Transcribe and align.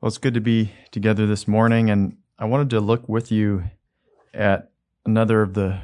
Well, 0.00 0.08
it's 0.08 0.16
good 0.16 0.32
to 0.32 0.40
be 0.40 0.72
together 0.92 1.26
this 1.26 1.46
morning, 1.46 1.90
and 1.90 2.16
I 2.38 2.46
wanted 2.46 2.70
to 2.70 2.80
look 2.80 3.06
with 3.06 3.30
you 3.30 3.64
at 4.32 4.70
another 5.04 5.42
of 5.42 5.52
the 5.52 5.78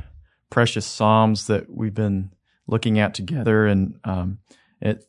precious 0.49 0.87
Psalms 0.87 1.49
that 1.49 1.69
we've 1.69 1.93
been 1.93 2.31
looking 2.67 2.99
at 2.99 3.13
together. 3.13 3.67
And 3.67 4.01
um, 4.05 4.39
it, 4.81 5.05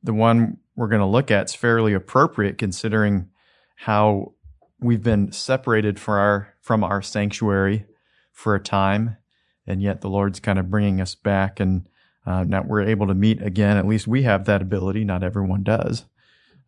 the 0.00 0.14
one 0.14 0.58
we're 0.76 0.86
going 0.86 1.00
to 1.00 1.06
look 1.06 1.32
at 1.32 1.46
is 1.46 1.56
fairly 1.56 1.92
appropriate 1.92 2.56
considering 2.56 3.30
how 3.74 4.34
we've 4.78 5.02
been 5.02 5.32
separated 5.32 5.98
for 5.98 6.20
our, 6.20 6.54
from 6.60 6.84
our 6.84 7.02
sanctuary 7.02 7.84
for 8.30 8.54
a 8.54 8.60
time, 8.60 9.16
and 9.66 9.82
yet 9.82 10.02
the 10.02 10.08
Lord's 10.08 10.38
kind 10.38 10.60
of 10.60 10.70
bringing 10.70 11.00
us 11.00 11.16
back, 11.16 11.58
and 11.58 11.88
uh, 12.24 12.44
now 12.44 12.62
we're 12.62 12.82
able 12.82 13.08
to 13.08 13.14
meet 13.14 13.42
again. 13.42 13.76
At 13.76 13.88
least 13.88 14.06
we 14.06 14.22
have 14.22 14.44
that 14.44 14.62
ability. 14.62 15.02
Not 15.02 15.24
everyone 15.24 15.64
does. 15.64 16.04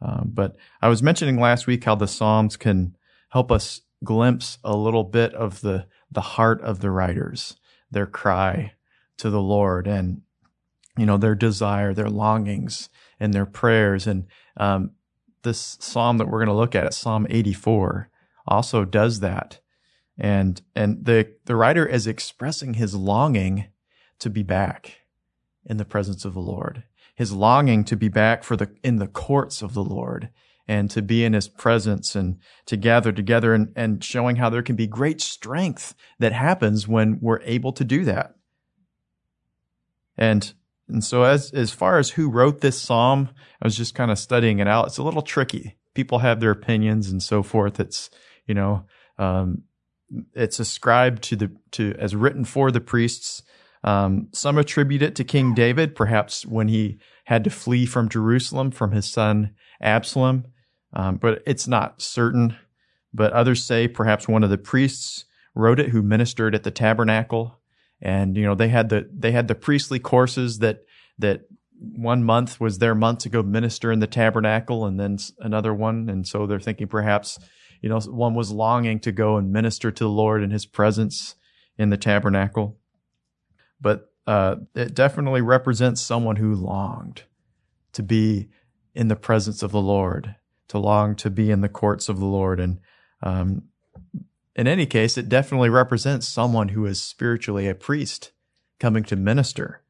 Um, 0.01 0.31
but 0.33 0.57
I 0.81 0.89
was 0.89 1.03
mentioning 1.03 1.41
last 1.41 1.67
week 1.67 1.85
how 1.85 1.95
the 1.95 2.09
Psalms 2.09 2.57
can 2.57 2.97
help 3.31 3.51
us 3.51 3.83
glimpse 4.05 4.59
a 4.63 4.77
little 4.77 5.05
bit 5.05 5.35
of 5.35 5.61
the 5.61 5.87
the 6.11 6.21
heart 6.21 6.61
of 6.63 6.81
the 6.81 6.91
writers, 6.91 7.57
their 7.91 8.07
cry 8.07 8.73
to 9.19 9.29
the 9.31 9.43
Lord, 9.43 9.87
and 9.87 10.23
you 10.97 11.07
know 11.07 11.17
their 11.17 11.35
desire, 11.35 11.93
their 11.93 12.09
longings, 12.09 12.89
and 13.21 13.35
their 13.35 13.47
prayers. 13.47 14.07
And 14.07 14.27
um, 14.57 14.93
this 15.43 15.77
psalm 15.81 16.19
that 16.19 16.27
we're 16.27 16.45
going 16.45 16.49
to 16.49 16.55
look 16.55 16.75
at, 16.75 16.95
Psalm 16.95 17.27
84, 17.29 18.11
also 18.47 18.85
does 18.85 19.21
that. 19.21 19.61
And 20.17 20.61
and 20.75 21.05
the 21.05 21.33
the 21.45 21.57
writer 21.57 21.87
is 21.87 22.07
expressing 22.07 22.75
his 22.75 22.95
longing 22.95 23.67
to 24.21 24.31
be 24.31 24.43
back 24.43 24.99
in 25.69 25.77
the 25.77 25.85
presence 25.85 26.25
of 26.25 26.35
the 26.35 26.41
Lord 26.41 26.83
his 27.19 27.33
longing 27.33 27.83
to 27.83 27.97
be 27.97 28.09
back 28.09 28.45
for 28.45 28.57
the 28.57 28.71
in 28.85 28.97
the 28.99 29.09
courts 29.09 29.61
of 29.61 29.75
the 29.75 29.83
Lord 29.83 30.31
and 30.69 30.89
to 30.89 31.03
be 31.03 31.25
in 31.25 31.33
his 31.33 31.49
presence 31.49 32.15
and 32.15 32.39
to 32.67 32.77
gather 32.77 33.11
together 33.11 33.55
and, 33.55 33.73
and 33.75 34.05
showing 34.05 34.37
how 34.37 34.49
there 34.49 34.63
can 34.63 34.77
be 34.77 34.87
great 34.87 35.21
strength 35.21 35.97
that 36.21 36.33
happens 36.33 36.87
when 36.87 37.19
we're 37.21 37.41
able 37.41 37.73
to 37.73 37.83
do 37.83 38.05
that. 38.05 38.37
And 40.17 40.55
and 40.89 41.03
so 41.03 41.25
as 41.25 41.51
as 41.51 41.73
far 41.73 41.99
as 41.99 42.11
who 42.11 42.31
wrote 42.31 42.61
this 42.61 42.81
psalm, 42.81 43.31
I 43.61 43.67
was 43.67 43.77
just 43.77 43.97
kind 43.97 44.13
of 44.13 44.19
studying 44.21 44.61
it 44.61 44.69
out. 44.69 44.87
It's 44.87 44.99
a 44.99 45.03
little 45.03 45.23
tricky. 45.23 45.77
People 45.95 46.21
have 46.21 46.39
their 46.39 46.53
opinions 46.53 47.11
and 47.11 47.21
so 47.21 47.43
forth. 47.43 47.81
It's 47.81 48.11
you 48.47 48.55
know 48.55 48.87
um, 49.19 49.65
it's 50.35 50.61
ascribed 50.61 51.25
to 51.25 51.35
the 51.35 51.51
to 51.73 51.97
as 51.99 52.15
written 52.15 52.45
for 52.45 52.71
the 52.71 52.81
priests 52.81 53.43
um, 53.89 54.29
some 54.35 54.59
attribute 54.59 55.01
it 55.01 55.17
to 55.17 55.25
King 55.25 55.55
David, 55.55 55.97
perhaps 55.97 56.45
when 56.45 56.69
he 56.69 56.99
had 57.25 57.43
to 57.45 57.51
flee 57.51 57.87
from 57.87 58.11
Jerusalem 58.11 58.71
from 58.71 58.93
his 58.93 59.07
son 59.11 59.55
Absalom, 59.81 60.45
um, 60.93 61.17
but 61.17 61.43
it's 61.47 61.67
not 61.67 62.03
certain. 62.03 62.55
But 63.15 63.33
others 63.33 63.65
say 63.65 63.89
perhaps 63.89 64.29
one 64.29 64.45
of 64.45 64.51
the 64.51 64.59
priests 64.59 65.25
wrote 65.55 65.81
it 65.81 65.89
who 65.89 66.03
ministered 66.03 66.55
at 66.55 66.65
the 66.65 66.71
tabernacle, 66.71 67.61
and 68.03 68.37
you 68.37 68.45
know 68.45 68.55
they 68.55 68.69
had 68.69 68.91
the 68.91 69.09
they 69.11 69.33
had 69.33 69.49
the 69.49 69.55
priestly 69.55 69.99
courses 69.99 70.59
that 70.59 70.81
that 71.19 71.45
one 71.81 72.23
month 72.23 72.61
was 72.61 72.79
their 72.79 72.95
month 72.95 73.21
to 73.21 73.31
go 73.31 73.43
minister 73.43 73.91
in 73.91 74.01
the 74.01 74.07
tabernacle, 74.07 74.85
and 74.85 75.01
then 75.01 75.17
another 75.39 75.73
one, 75.73 76.11
and 76.11 76.27
so 76.27 76.47
they're 76.47 76.61
thinking 76.61 76.89
perhaps 76.89 77.39
you 77.81 77.89
know 77.89 78.01
one 78.01 78.35
was 78.35 78.51
longing 78.51 79.01
to 79.01 79.13
go 79.13 79.39
and 79.39 79.51
minister 79.51 79.91
to 79.91 80.05
the 80.05 80.11
Lord 80.11 80.43
in 80.43 80.51
His 80.51 80.67
presence 80.67 81.37
in 81.79 81.89
the 81.89 81.97
tabernacle 81.97 82.78
but 83.81 84.11
uh, 84.27 84.57
it 84.75 84.95
definitely 84.95 85.41
represents 85.41 86.01
someone 86.01 86.37
who 86.37 86.55
longed 86.55 87.23
to 87.93 88.03
be 88.03 88.49
in 88.95 89.09
the 89.09 89.17
presence 89.17 89.63
of 89.63 89.73
the 89.73 89.81
Lord, 89.81 90.37
to 90.69 90.79
long 90.79 91.15
to 91.17 91.31
be 91.31 91.51
in 91.51 91.61
the 91.61 91.69
courts 91.69 92.09
of 92.09 92.19
the 92.19 92.27
Lord. 92.27 92.61
And 92.61 92.81
um, 93.23 93.63
in 94.55 94.67
any 94.67 94.87
case, 94.87 95.17
it 95.17 95.29
definitely 95.29 95.71
represents 95.71 96.29
someone 96.29 96.69
who 96.69 96.85
is 96.85 97.03
spiritually 97.03 97.69
a 97.69 97.75
priest 97.75 98.33
coming 98.79 99.05
to 99.05 99.17
minister 99.17 99.83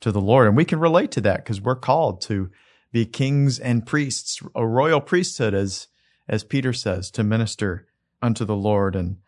to 0.00 0.10
the 0.10 0.20
Lord. 0.20 0.48
And 0.48 0.56
we 0.56 0.64
can 0.64 0.80
relate 0.80 1.10
to 1.12 1.20
that 1.22 1.44
because 1.44 1.60
we're 1.60 1.76
called 1.76 2.20
to 2.22 2.50
be 2.92 3.06
kings 3.06 3.58
and 3.58 3.86
priests, 3.86 4.40
a 4.54 4.66
royal 4.66 5.00
priesthood, 5.00 5.54
as, 5.54 5.88
as 6.28 6.44
Peter 6.44 6.72
says, 6.72 7.10
to 7.12 7.22
minister 7.22 7.86
unto 8.22 8.44
the 8.44 8.56
Lord. 8.56 8.96
And 8.96 9.18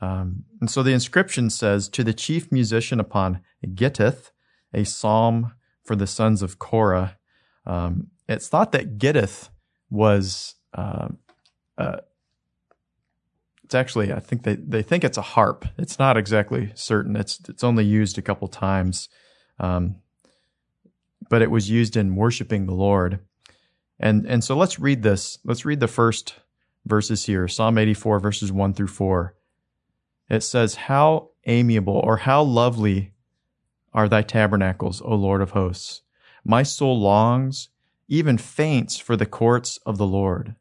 um, 0.00 0.44
and 0.60 0.70
so 0.70 0.82
the 0.82 0.92
inscription 0.92 1.50
says, 1.50 1.88
To 1.90 2.04
the 2.04 2.14
chief 2.14 2.50
musician 2.50 3.00
upon 3.00 3.40
Gittith, 3.64 4.30
a 4.72 4.84
psalm 4.84 5.52
for 5.82 5.96
the 5.96 6.06
sons 6.06 6.42
of 6.42 6.58
Korah. 6.58 7.16
Um, 7.66 8.08
it's 8.28 8.48
thought 8.48 8.72
that 8.72 8.98
Gittith 8.98 9.50
was, 9.90 10.54
uh, 10.74 11.08
uh, 11.78 11.98
it's 13.64 13.74
actually, 13.74 14.12
I 14.12 14.20
think 14.20 14.42
they, 14.42 14.56
they 14.56 14.82
think 14.82 15.04
it's 15.04 15.18
a 15.18 15.22
harp. 15.22 15.64
It's 15.78 15.98
not 15.98 16.16
exactly 16.16 16.72
certain. 16.74 17.16
It's, 17.16 17.40
it's 17.48 17.64
only 17.64 17.84
used 17.84 18.18
a 18.18 18.22
couple 18.22 18.48
times. 18.48 19.08
Um, 19.58 19.96
but 21.30 21.40
it 21.40 21.50
was 21.50 21.70
used 21.70 21.96
in 21.96 22.16
worshiping 22.16 22.66
the 22.66 22.74
Lord. 22.74 23.20
And, 23.98 24.26
and 24.26 24.44
so 24.44 24.56
let's 24.56 24.78
read 24.78 25.02
this. 25.02 25.38
Let's 25.44 25.64
read 25.64 25.80
the 25.80 25.88
first 25.88 26.34
verses 26.84 27.24
here 27.24 27.48
Psalm 27.48 27.78
84, 27.78 28.20
verses 28.20 28.52
1 28.52 28.74
through 28.74 28.88
4 28.88 29.33
it 30.28 30.42
says, 30.42 30.74
How 30.74 31.30
amiable 31.46 31.96
or 31.96 32.18
how 32.18 32.42
lovely 32.42 33.12
are 33.92 34.08
thy 34.08 34.22
tabernacles, 34.22 35.00
O 35.02 35.14
Lord 35.14 35.40
of 35.40 35.52
hosts. 35.52 36.02
My 36.44 36.62
soul 36.62 37.00
longs, 37.00 37.68
even 38.08 38.36
faints 38.38 38.98
for 38.98 39.16
the 39.16 39.26
courts 39.26 39.78
of 39.86 39.98
the 39.98 40.06
Lord. 40.06 40.56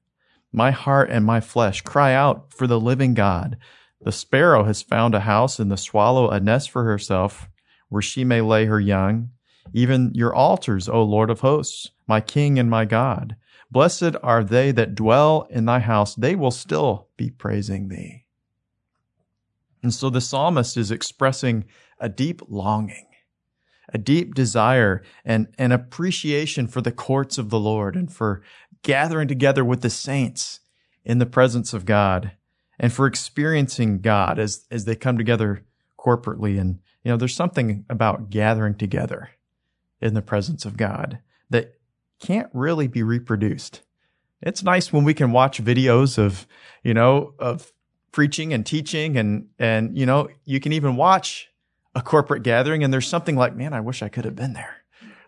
My 0.52 0.72
heart 0.72 1.10
and 1.10 1.26
my 1.26 1.42
flesh 1.42 1.82
cry 1.82 2.14
out 2.14 2.54
for 2.54 2.68
the 2.68 2.80
living 2.80 3.16
God. 3.16 3.58
The 4.02 4.12
sparrow 4.12 4.66
has 4.66 4.82
found 4.82 5.16
a 5.16 5.22
house 5.22 5.60
and 5.60 5.72
the 5.72 5.78
swallow 5.78 6.30
a 6.30 6.40
nest 6.40 6.70
for 6.70 6.84
herself 6.84 7.50
where 7.90 8.02
she 8.02 8.24
may 8.24 8.42
lay 8.42 8.66
her 8.66 8.80
young. 8.80 9.30
Even 9.74 10.12
your 10.14 10.34
altars, 10.34 10.88
O 10.88 11.04
Lord 11.04 11.30
of 11.30 11.40
hosts, 11.40 11.92
my 12.08 12.22
King 12.22 12.60
and 12.60 12.70
my 12.70 12.86
God. 12.86 13.36
Blessed 13.72 14.16
are 14.22 14.44
they 14.44 14.72
that 14.72 14.94
dwell 14.94 15.48
in 15.50 15.66
thy 15.66 15.80
house. 15.80 16.14
They 16.14 16.36
will 16.36 16.52
still 16.52 17.08
be 17.18 17.32
praising 17.32 17.88
thee. 17.88 18.23
And 19.84 19.94
so 19.94 20.10
the 20.10 20.22
psalmist 20.22 20.78
is 20.78 20.90
expressing 20.90 21.66
a 22.00 22.10
deep 22.10 22.42
longing, 22.48 23.08
a 23.94 23.98
deep 23.98 24.34
desire 24.34 25.04
and 25.24 25.54
an 25.58 25.74
appreciation 25.74 26.68
for 26.68 26.82
the 26.82 26.92
courts 26.92 27.38
of 27.38 27.50
the 27.50 27.60
Lord 27.60 27.96
and 27.96 28.12
for 28.12 28.42
gathering 28.82 29.28
together 29.28 29.64
with 29.64 29.82
the 29.82 29.90
saints 29.90 30.62
in 31.04 31.20
the 31.20 31.26
presence 31.26 31.74
of 31.74 31.86
God 31.86 32.32
and 32.80 32.92
for 32.92 33.06
experiencing 33.06 34.00
God 34.00 34.40
as, 34.40 34.66
as 34.72 34.86
they 34.86 34.96
come 34.96 35.18
together 35.18 35.66
corporately. 36.00 36.60
And, 36.60 36.80
you 37.04 37.12
know, 37.12 37.18
there's 37.18 37.36
something 37.36 37.86
about 37.90 38.30
gathering 38.30 38.76
together 38.76 39.32
in 40.02 40.14
the 40.14 40.22
presence 40.22 40.66
of 40.66 40.78
God 40.78 41.20
that 41.50 41.76
can't 42.20 42.50
really 42.54 42.88
be 42.88 43.04
reproduced. 43.04 43.82
It's 44.42 44.64
nice 44.64 44.92
when 44.92 45.04
we 45.04 45.14
can 45.14 45.32
watch 45.32 45.64
videos 45.64 46.18
of, 46.18 46.48
you 46.84 46.94
know, 46.94 47.34
of 47.40 47.72
preaching 48.14 48.54
and 48.54 48.66
teaching 48.66 49.18
and 49.18 49.48
and 49.60 49.98
you 49.98 50.06
know 50.06 50.30
you 50.46 50.62
can 50.62 50.72
even 50.72 50.96
watch 50.96 51.50
a 51.96 52.02
corporate 52.02 52.44
gathering 52.44 52.84
and 52.84 52.94
there's 52.94 53.08
something 53.08 53.36
like 53.36 53.56
man 53.56 53.74
i 53.74 53.82
wish 53.82 54.02
i 54.02 54.08
could 54.08 54.24
have 54.24 54.36
been 54.36 54.54
there. 54.54 54.78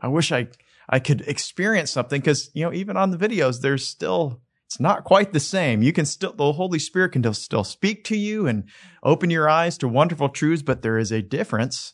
I 0.02 0.08
wish 0.08 0.32
i 0.32 0.48
i 0.88 1.00
could 1.00 1.22
experience 1.22 1.92
something 1.92 2.22
because 2.22 2.52
you 2.54 2.64
know 2.64 2.72
even 2.72 2.96
on 2.96 3.12
the 3.12 3.18
videos 3.18 3.60
there's 3.60 3.86
still 3.86 4.40
it's 4.66 4.80
not 4.80 5.04
quite 5.04 5.32
the 5.32 5.40
same. 5.40 5.84
You 5.84 5.94
can 5.94 6.06
still 6.06 6.34
the 6.34 6.54
holy 6.54 6.80
spirit 6.80 7.12
can 7.12 7.34
still 7.34 7.64
speak 7.64 8.04
to 8.06 8.18
you 8.18 8.48
and 8.48 8.64
open 9.04 9.30
your 9.30 9.48
eyes 9.48 9.78
to 9.80 9.88
wonderful 9.88 10.30
truths 10.30 10.64
but 10.64 10.82
there 10.82 10.98
is 10.98 11.12
a 11.12 11.22
difference 11.22 11.94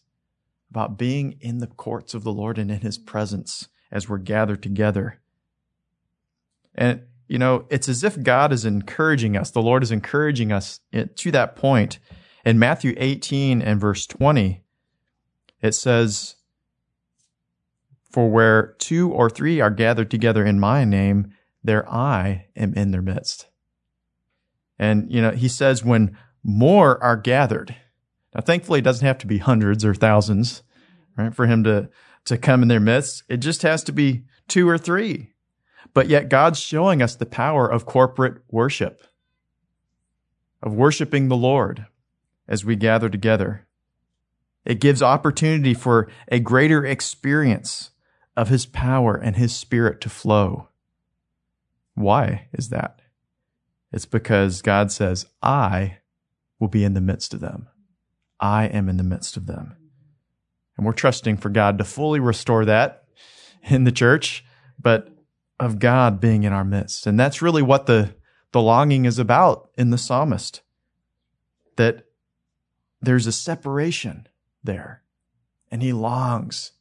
about 0.70 0.98
being 0.98 1.38
in 1.42 1.58
the 1.58 1.68
courts 1.68 2.14
of 2.14 2.24
the 2.24 2.32
lord 2.32 2.58
and 2.58 2.72
in 2.72 2.80
his 2.80 2.98
presence 2.98 3.68
as 3.92 4.08
we're 4.08 4.18
gathered 4.18 4.64
together. 4.64 5.20
And 6.74 7.02
you 7.32 7.40
know, 7.40 7.64
it's 7.70 7.88
as 7.88 8.04
if 8.04 8.22
God 8.22 8.52
is 8.52 8.66
encouraging 8.66 9.38
us. 9.38 9.52
The 9.52 9.62
Lord 9.62 9.84
is 9.84 9.92
encouraging 9.92 10.52
us 10.52 10.82
to 11.16 11.32
that 11.32 11.56
point. 11.56 11.98
In 12.44 12.60
Matthew 12.60 12.94
18 12.98 13.62
and 13.62 13.80
verse 13.80 14.06
20, 14.06 14.62
it 15.62 15.72
says, 15.72 16.36
For 18.12 18.30
where 18.30 18.76
two 18.80 19.14
or 19.14 19.30
three 19.30 19.62
are 19.62 19.70
gathered 19.70 20.12
together 20.12 20.46
in 20.46 20.60
my 20.60 20.84
name, 20.84 21.32
there 21.64 21.90
I 21.90 22.48
am 22.58 22.74
in 22.74 22.92
their 22.92 23.02
midst. 23.02 23.48
And, 24.78 25.10
you 25.10 25.22
know, 25.22 25.32
he 25.32 25.48
says, 25.48 25.86
when 25.86 26.18
more 26.44 27.02
are 27.02 27.16
gathered, 27.16 27.78
now 28.36 28.42
thankfully 28.42 28.80
it 28.80 28.84
doesn't 28.84 29.08
have 29.08 29.20
to 29.20 29.28
be 29.28 29.38
hundreds 29.38 29.86
or 29.86 29.94
thousands, 29.94 30.64
right, 31.16 31.34
for 31.34 31.48
him 31.48 31.64
to, 31.64 31.90
to 32.26 32.38
come 32.38 32.62
in 32.62 32.68
their 32.68 32.82
midst. 32.82 33.24
It 33.30 33.38
just 33.38 33.62
has 33.62 33.86
to 33.86 33.94
be 33.94 34.26
two 34.50 34.68
or 34.68 34.78
three. 34.78 35.31
But 35.94 36.08
yet 36.08 36.30
God's 36.30 36.60
showing 36.60 37.02
us 37.02 37.16
the 37.16 37.26
power 37.26 37.68
of 37.68 37.86
corporate 37.86 38.42
worship, 38.50 39.04
of 40.62 40.74
worshiping 40.74 41.28
the 41.28 41.38
Lord 41.38 41.86
as 42.48 42.66
we 42.66 42.76
gather 42.76 43.10
together. 43.10 43.68
It 44.66 44.80
gives 44.80 45.02
opportunity 45.02 45.74
for 45.74 46.08
a 46.28 46.40
greater 46.40 46.86
experience 46.86 47.92
of 48.38 48.50
his 48.50 48.66
power 48.66 49.16
and 49.16 49.36
his 49.36 49.56
spirit 49.56 50.02
to 50.02 50.10
flow. 50.10 50.70
Why 51.96 52.48
is 52.54 52.70
that? 52.70 53.02
It's 53.92 54.06
because 54.06 54.62
God 54.62 54.92
says, 54.92 55.26
I 55.42 55.98
will 56.60 56.68
be 56.68 56.84
in 56.84 56.94
the 56.94 57.02
midst 57.02 57.34
of 57.34 57.42
them. 57.42 57.68
I 58.40 58.66
am 58.66 58.88
in 58.88 58.98
the 58.98 59.04
midst 59.04 59.36
of 59.36 59.48
them. 59.48 59.76
And 60.78 60.86
we're 60.86 60.94
trusting 60.94 61.38
for 61.38 61.50
God 61.50 61.78
to 61.78 61.84
fully 61.84 62.20
restore 62.20 62.66
that 62.66 63.04
in 63.64 63.84
the 63.84 63.92
church, 63.92 64.46
but 64.80 65.10
of 65.62 65.78
God 65.78 66.20
being 66.20 66.44
in 66.44 66.52
our 66.52 66.66
midst. 66.66 67.06
And 67.06 67.20
that's 67.20 67.42
really 67.42 67.62
what 67.62 67.86
the, 67.86 68.16
the 68.52 68.62
longing 68.62 69.06
is 69.06 69.20
about 69.20 69.70
in 69.78 69.92
the 69.92 69.98
psalmist. 69.98 70.62
That 71.76 72.08
there's 73.00 73.28
a 73.28 73.32
separation 73.32 74.28
there. 74.64 75.04
And 75.70 75.84
he 75.84 75.94
longs 75.94 76.72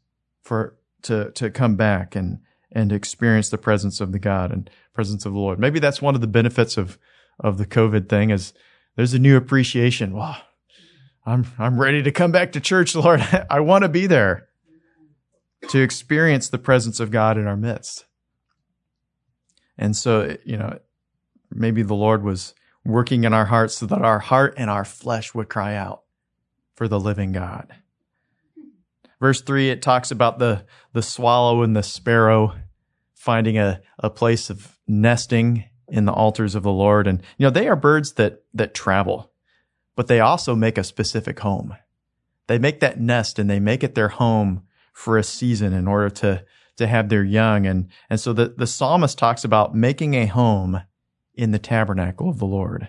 for 0.43 0.79
to 1.03 1.31
to 1.33 1.51
come 1.51 1.77
back 1.77 2.17
and 2.17 2.41
and 2.73 2.91
experience 2.91 3.51
the 3.51 3.59
presence 3.59 4.01
of 4.01 4.13
the 4.13 4.19
God 4.19 4.51
and 4.51 4.69
presence 4.95 5.25
of 5.25 5.33
the 5.33 5.39
Lord. 5.39 5.61
Maybe 5.61 5.79
that's 5.79 6.03
one 6.03 6.15
of 6.15 6.21
the 6.21 6.27
benefits 6.27 6.77
of 6.77 6.99
of 7.39 7.59
the 7.59 7.67
COVID 7.67 8.09
thing 8.09 8.31
is 8.31 8.53
there's 8.97 9.15
a 9.15 9.19
new 9.19 9.37
appreciation. 9.37 10.13
Wow, 10.13 10.39
I'm 11.25 11.47
I'm 11.59 11.81
ready 11.81 12.03
to 12.03 12.11
come 12.11 12.33
back 12.33 12.53
to 12.53 12.61
church, 12.61 12.97
Lord. 12.97 13.21
I 13.51 13.61
want 13.61 13.83
to 13.83 13.89
be 13.89 14.07
there 14.09 14.49
to 15.69 15.81
experience 15.81 16.49
the 16.49 16.59
presence 16.59 16.99
of 16.99 17.11
God 17.11 17.39
in 17.39 17.47
our 17.47 17.57
midst. 17.57 18.07
And 19.81 19.97
so, 19.97 20.37
you 20.45 20.59
know, 20.59 20.79
maybe 21.51 21.83
the 21.83 21.95
Lord 21.95 22.23
was 22.23 22.55
working 22.85 23.25
in 23.25 23.33
our 23.33 23.47
hearts 23.47 23.79
so 23.79 23.87
that 23.87 24.03
our 24.03 24.19
heart 24.19 24.55
and 24.59 24.69
our 24.69 24.85
flesh 24.85 25.35
would 25.35 25.49
cry 25.49 25.75
out 25.75 26.03
for 26.75 26.87
the 26.87 27.01
living 27.01 27.33
God. 27.33 27.75
Verse 29.21 29.41
three, 29.41 29.71
it 29.71 29.81
talks 29.81 30.11
about 30.11 30.39
the, 30.39 30.67
the 30.93 31.03
swallow 31.03 31.63
and 31.63 31.75
the 31.75 31.83
sparrow 31.83 32.55
finding 33.15 33.57
a, 33.57 33.81
a 33.99 34.11
place 34.11 34.51
of 34.51 34.79
nesting 34.87 35.65
in 35.89 36.05
the 36.05 36.13
altars 36.13 36.55
of 36.55 36.63
the 36.63 36.71
Lord. 36.71 37.07
And, 37.07 37.23
you 37.39 37.47
know, 37.47 37.51
they 37.51 37.67
are 37.67 37.77
birds 37.77 38.13
that, 38.13 38.45
that 38.53 38.75
travel, 38.75 39.33
but 39.97 40.09
they 40.09 40.21
also 40.21 40.55
make 40.55 40.77
a 40.77 40.85
specific 40.85 41.41
home. 41.41 41.75
They 42.49 42.59
make 42.59 42.81
that 42.81 43.01
nest 43.01 43.39
and 43.39 43.49
they 43.49 43.61
make 43.61 43.83
it 43.83 43.95
their 43.95 44.09
home 44.09 44.65
for 44.93 45.17
a 45.17 45.25
season 45.25 45.73
in 45.73 45.89
order 45.89 46.11
to, 46.11 46.45
to 46.81 46.87
have 46.87 47.11
their 47.11 47.23
young. 47.23 47.67
And, 47.67 47.89
and 48.09 48.19
so 48.19 48.33
the, 48.33 48.55
the 48.57 48.67
psalmist 48.67 49.19
talks 49.19 49.45
about 49.45 49.75
making 49.75 50.15
a 50.15 50.25
home 50.25 50.81
in 51.35 51.53
the 51.53 51.59
tabernacle 51.59 52.31
of 52.31 52.39
the 52.39 52.47
Lord. 52.47 52.89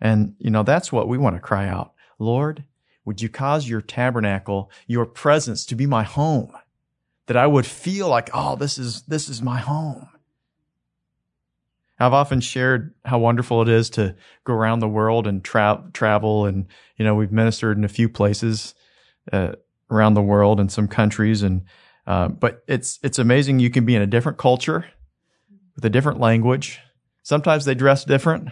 And, 0.00 0.36
you 0.38 0.50
know, 0.50 0.62
that's 0.62 0.92
what 0.92 1.08
we 1.08 1.18
want 1.18 1.34
to 1.34 1.40
cry 1.40 1.66
out. 1.66 1.92
Lord, 2.20 2.64
would 3.04 3.20
you 3.20 3.28
cause 3.28 3.68
your 3.68 3.80
tabernacle, 3.80 4.70
your 4.86 5.06
presence 5.06 5.66
to 5.66 5.74
be 5.74 5.86
my 5.86 6.04
home? 6.04 6.52
That 7.26 7.36
I 7.36 7.48
would 7.48 7.66
feel 7.66 8.08
like, 8.08 8.30
oh, 8.32 8.54
this 8.54 8.78
is, 8.78 9.02
this 9.02 9.28
is 9.28 9.42
my 9.42 9.58
home. 9.58 10.08
I've 11.98 12.12
often 12.12 12.40
shared 12.40 12.94
how 13.04 13.18
wonderful 13.18 13.62
it 13.62 13.68
is 13.68 13.90
to 13.90 14.14
go 14.44 14.52
around 14.52 14.78
the 14.78 14.88
world 14.88 15.26
and 15.26 15.42
tra- 15.42 15.84
travel. 15.92 16.46
And, 16.46 16.66
you 16.96 17.04
know, 17.04 17.14
we've 17.16 17.32
ministered 17.32 17.76
in 17.76 17.84
a 17.84 17.88
few 17.88 18.08
places, 18.08 18.74
uh, 19.32 19.54
around 19.90 20.14
the 20.14 20.22
world 20.22 20.60
in 20.60 20.68
some 20.68 20.86
countries. 20.86 21.42
And, 21.42 21.62
uh, 22.06 22.28
but 22.28 22.62
it's, 22.68 22.98
it's 23.02 23.18
amazing. 23.18 23.58
You 23.58 23.70
can 23.70 23.84
be 23.84 23.94
in 23.94 24.02
a 24.02 24.06
different 24.06 24.38
culture 24.38 24.86
with 25.74 25.84
a 25.84 25.90
different 25.90 26.20
language. 26.20 26.80
Sometimes 27.22 27.64
they 27.64 27.74
dress 27.74 28.04
different. 28.04 28.48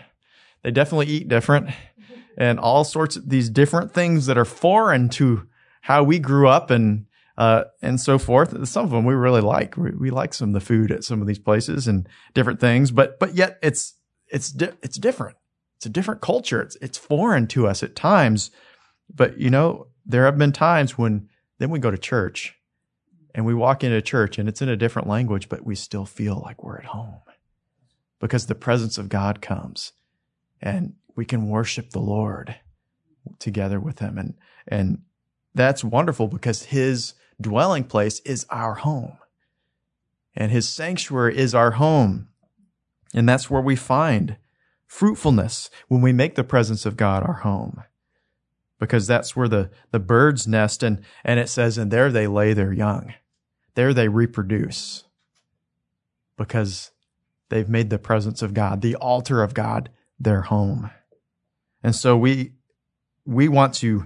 They 0.63 0.71
definitely 0.71 1.07
eat 1.07 1.29
different 1.29 1.71
and 2.37 2.59
all 2.59 2.85
sorts 2.85 3.17
of 3.17 3.29
these 3.29 3.51
different 3.51 3.93
things 3.93 4.27
that 4.27 4.39
are 4.39 4.45
foreign 4.45 5.09
to 5.11 5.47
how 5.83 6.03
we 6.03 6.19
grew 6.19 6.49
up 6.49 6.71
and 6.71 7.07
uh, 7.39 7.65
and 7.81 8.01
so 8.01 8.19
forth. 8.19 8.69
Some 8.69 8.85
of 8.85 8.91
them 8.91 9.05
we 9.05 9.15
really 9.15 9.41
like. 9.41 9.77
We, 9.77 9.91
we, 9.93 10.11
like 10.11 10.35
some 10.35 10.51
of 10.51 10.55
the 10.55 10.61
food 10.61 10.93
at 10.93 11.03
some 11.03 11.21
of 11.21 11.27
these 11.27 11.39
places 11.39 11.89
and 11.89 12.07
different 12.35 12.61
things, 12.61 12.91
but 12.91 13.19
but 13.19 13.35
yet 13.35 13.59
it's 13.63 13.95
it's 14.29 14.51
di- 14.51 14.73
it's 14.83 14.99
different. 14.99 15.37
It's 15.77 15.87
a 15.87 15.91
different 15.91 16.21
culture. 16.21 16.61
It's 16.61 16.77
it's 16.77 16.99
foreign 16.99 17.47
to 17.49 17.67
us 17.67 17.83
at 17.83 17.97
times. 17.97 18.51
But 19.13 19.39
you 19.39 19.51
know, 19.51 19.89
there 20.05 20.25
have 20.25 20.39
been 20.39 20.53
times 20.53 20.99
when 20.99 21.29
then 21.59 21.71
we 21.71 21.79
go 21.79 21.91
to 21.91 21.99
church 21.99 22.55
and 23.35 23.47
we 23.47 23.55
walk 23.55 23.83
into 23.83 24.01
church 24.03 24.39
and 24.39 24.49
it's 24.49 24.63
in 24.63 24.69
a 24.69 24.77
different 24.77 25.09
language, 25.09 25.49
but 25.49 25.65
we 25.65 25.75
still 25.75 26.05
feel 26.05 26.41
like 26.45 26.63
we're 26.63 26.79
at 26.79 26.87
home 26.87 27.21
because 28.21 28.47
the 28.47 28.55
presence 28.55 28.99
of 28.99 29.09
God 29.09 29.41
comes 29.41 29.93
and 30.61 30.95
we 31.17 31.25
can 31.25 31.49
worship 31.49 31.91
the 31.91 32.01
Lord 32.01 32.57
together 33.39 33.81
with 33.81 33.99
him. 33.99 34.19
And, 34.19 34.35
and 34.69 35.03
that's 35.55 35.85
wonderful 35.85 36.29
because 36.29 36.65
his 36.65 37.15
dwelling 37.41 37.85
place 37.85 38.21
is 38.21 38.47
our 38.51 38.75
home 38.75 39.19
and 40.35 40.51
his 40.51 40.69
sanctuary 40.69 41.37
is 41.37 41.55
our 41.55 41.73
home. 41.73 42.29
And 43.15 43.29
that's 43.29 43.51
where 43.51 43.61
we 43.61 43.77
find 43.77 44.37
fruitfulness 44.87 45.71
when 45.89 46.01
we 46.01 46.13
make 46.13 46.35
the 46.35 46.45
presence 46.45 46.87
of 46.87 46.97
God 46.97 47.23
our 47.23 47.41
home. 47.41 47.83
Because 48.79 49.07
that's 49.07 49.37
where 49.37 49.49
the, 49.49 49.71
the 49.91 50.01
birds 50.01 50.47
nest 50.47 50.83
and, 50.83 51.03
and 51.25 51.39
it 51.39 51.49
says, 51.49 51.79
and 51.79 51.91
there 51.91 52.11
they 52.11 52.27
lay 52.27 52.53
their 52.53 52.73
young. 52.73 53.15
There 53.75 53.95
they 53.95 54.09
reproduce 54.09 55.05
because 56.37 56.91
they've 57.49 57.69
made 57.69 57.91
the 57.91 57.99
presence 57.99 58.43
of 58.43 58.55
God, 58.55 58.81
the 58.81 58.97
altar 58.97 59.43
of 59.43 59.55
God, 59.55 59.91
their 60.19 60.43
home. 60.43 60.91
And 61.83 61.95
so 61.95 62.17
we, 62.17 62.53
we 63.25 63.49
want 63.49 63.75
to 63.75 64.05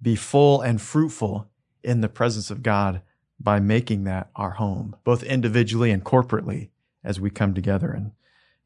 be 0.00 0.16
full 0.16 0.60
and 0.60 0.80
fruitful 0.80 1.50
in 1.82 2.00
the 2.00 2.08
presence 2.08 2.50
of 2.50 2.62
God 2.62 3.02
by 3.38 3.60
making 3.60 4.04
that 4.04 4.30
our 4.36 4.52
home, 4.52 4.96
both 5.04 5.22
individually 5.22 5.90
and 5.90 6.04
corporately 6.04 6.70
as 7.04 7.20
we 7.20 7.30
come 7.30 7.54
together. 7.54 7.90
And, 7.90 8.12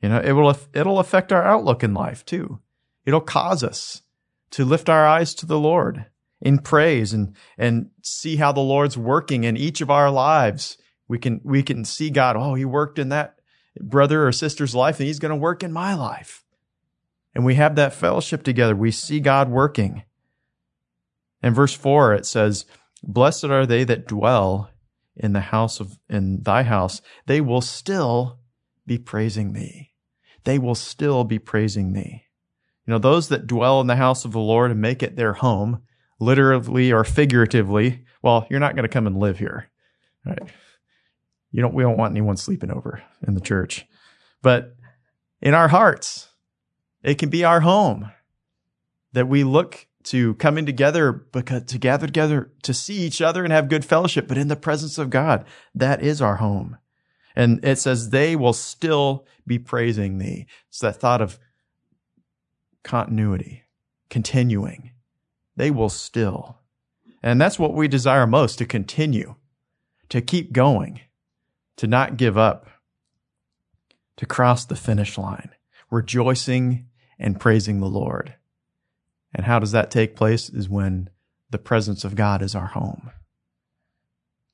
you 0.02 0.08
know, 0.08 0.20
it 0.20 0.32
will, 0.32 0.56
it'll 0.74 0.98
affect 0.98 1.32
our 1.32 1.42
outlook 1.42 1.82
in 1.82 1.94
life 1.94 2.24
too. 2.24 2.60
It'll 3.04 3.20
cause 3.20 3.62
us 3.62 4.02
to 4.50 4.64
lift 4.64 4.88
our 4.88 5.06
eyes 5.06 5.34
to 5.36 5.46
the 5.46 5.58
Lord 5.58 6.06
in 6.40 6.58
praise 6.58 7.12
and, 7.12 7.34
and 7.56 7.90
see 8.02 8.36
how 8.36 8.52
the 8.52 8.60
Lord's 8.60 8.98
working 8.98 9.44
in 9.44 9.56
each 9.56 9.80
of 9.80 9.90
our 9.90 10.10
lives. 10.10 10.76
We 11.08 11.18
can, 11.18 11.40
we 11.44 11.62
can 11.62 11.84
see 11.84 12.10
God. 12.10 12.36
Oh, 12.36 12.54
he 12.54 12.64
worked 12.64 12.98
in 12.98 13.08
that 13.10 13.36
brother 13.80 14.26
or 14.26 14.32
sister's 14.32 14.74
life 14.74 14.98
and 14.98 15.06
he's 15.06 15.18
going 15.18 15.30
to 15.30 15.36
work 15.36 15.62
in 15.62 15.72
my 15.72 15.94
life 15.94 16.44
and 17.36 17.44
we 17.44 17.56
have 17.56 17.76
that 17.76 17.92
fellowship 17.92 18.42
together. 18.42 18.74
We 18.74 18.90
see 18.90 19.20
God 19.20 19.50
working. 19.50 20.04
In 21.42 21.52
verse 21.52 21.74
four, 21.74 22.14
it 22.14 22.24
says, 22.24 22.64
Blessed 23.02 23.44
are 23.44 23.66
they 23.66 23.84
that 23.84 24.08
dwell 24.08 24.70
in 25.14 25.34
the 25.34 25.40
house 25.40 25.78
of, 25.78 25.98
in 26.08 26.42
thy 26.42 26.62
house. 26.62 27.02
They 27.26 27.42
will 27.42 27.60
still 27.60 28.40
be 28.86 28.96
praising 28.96 29.52
thee. 29.52 29.90
They 30.44 30.58
will 30.58 30.74
still 30.74 31.24
be 31.24 31.38
praising 31.38 31.92
thee. 31.92 32.22
You 32.86 32.92
know, 32.92 32.98
those 32.98 33.28
that 33.28 33.46
dwell 33.46 33.82
in 33.82 33.86
the 33.86 33.96
house 33.96 34.24
of 34.24 34.32
the 34.32 34.38
Lord 34.38 34.70
and 34.70 34.80
make 34.80 35.02
it 35.02 35.16
their 35.16 35.34
home, 35.34 35.82
literally 36.18 36.92
or 36.92 37.04
figuratively, 37.04 38.04
well, 38.22 38.46
you're 38.50 38.60
not 38.60 38.74
going 38.74 38.84
to 38.84 38.88
come 38.88 39.06
and 39.06 39.18
live 39.18 39.38
here. 39.38 39.70
Right? 40.24 40.38
You 41.50 41.62
don't, 41.62 41.74
we 41.74 41.82
don't 41.82 41.96
want 41.96 42.12
anyone 42.12 42.36
sleeping 42.36 42.70
over 42.70 43.02
in 43.26 43.34
the 43.34 43.40
church. 43.40 43.86
But 44.42 44.76
in 45.40 45.54
our 45.54 45.68
hearts, 45.68 46.28
it 47.02 47.18
can 47.18 47.30
be 47.30 47.44
our 47.44 47.60
home 47.60 48.10
that 49.12 49.28
we 49.28 49.44
look 49.44 49.86
to 50.04 50.34
coming 50.34 50.66
together 50.66 51.12
because 51.12 51.64
to 51.64 51.78
gather 51.78 52.06
together 52.06 52.52
to 52.62 52.72
see 52.72 52.98
each 52.98 53.20
other 53.20 53.42
and 53.42 53.52
have 53.52 53.68
good 53.68 53.84
fellowship, 53.84 54.28
but 54.28 54.38
in 54.38 54.48
the 54.48 54.56
presence 54.56 54.98
of 54.98 55.10
God, 55.10 55.44
that 55.74 56.02
is 56.02 56.22
our 56.22 56.36
home. 56.36 56.78
And 57.34 57.62
it 57.64 57.78
says 57.78 58.10
they 58.10 58.36
will 58.36 58.52
still 58.52 59.26
be 59.46 59.58
praising 59.58 60.18
thee. 60.18 60.46
It's 60.68 60.78
that 60.78 60.96
thought 60.96 61.20
of 61.20 61.38
continuity, 62.82 63.64
continuing. 64.08 64.92
They 65.56 65.70
will 65.70 65.88
still. 65.88 66.58
And 67.22 67.40
that's 67.40 67.58
what 67.58 67.74
we 67.74 67.88
desire 67.88 68.26
most 68.26 68.58
to 68.58 68.66
continue, 68.66 69.34
to 70.10 70.20
keep 70.20 70.52
going, 70.52 71.00
to 71.76 71.86
not 71.86 72.16
give 72.16 72.36
up, 72.38 72.68
to 74.16 74.26
cross 74.26 74.64
the 74.64 74.76
finish 74.76 75.18
line, 75.18 75.50
rejoicing 75.90 76.86
and 77.18 77.40
praising 77.40 77.80
the 77.80 77.88
Lord. 77.88 78.34
And 79.34 79.46
how 79.46 79.58
does 79.58 79.72
that 79.72 79.90
take 79.90 80.16
place 80.16 80.48
is 80.48 80.68
when 80.68 81.10
the 81.50 81.58
presence 81.58 82.04
of 82.04 82.14
God 82.14 82.42
is 82.42 82.54
our 82.54 82.66
home. 82.66 83.10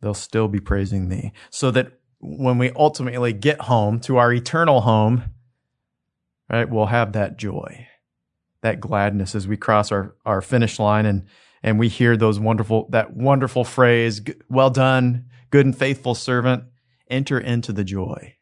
They'll 0.01 0.15
still 0.15 0.49
be 0.49 0.61
praising 0.61 1.09
thee 1.09 1.33
so 1.51 1.71
that 1.71 1.93
when 2.21 2.59
we 2.59 2.71
ultimately 2.73 3.33
get 3.33 3.63
home 3.63 4.01
to 4.01 4.17
our 4.17 4.33
eternal 4.33 4.83
home, 4.83 5.25
right, 6.51 6.69
we'll 6.69 6.87
have 6.87 7.13
that 7.13 7.37
joy, 7.37 7.87
that 8.63 8.81
gladness 8.81 9.35
as 9.35 9.47
we 9.47 9.57
cross 9.57 9.93
our, 9.93 10.15
our 10.25 10.41
finish 10.41 10.79
line 10.79 11.07
and, 11.07 11.27
and 11.63 11.79
we 11.79 11.89
hear 11.89 12.17
those 12.17 12.41
wonderful, 12.41 12.89
that 12.91 13.15
wonderful 13.15 13.65
phrase, 13.65 14.21
well 14.49 14.71
done, 14.71 15.27
good 15.51 15.67
and 15.67 15.77
faithful 15.77 16.15
servant, 16.15 16.65
enter 17.11 17.39
into 17.39 17.73
the 17.73 17.85
joy. 17.85 18.37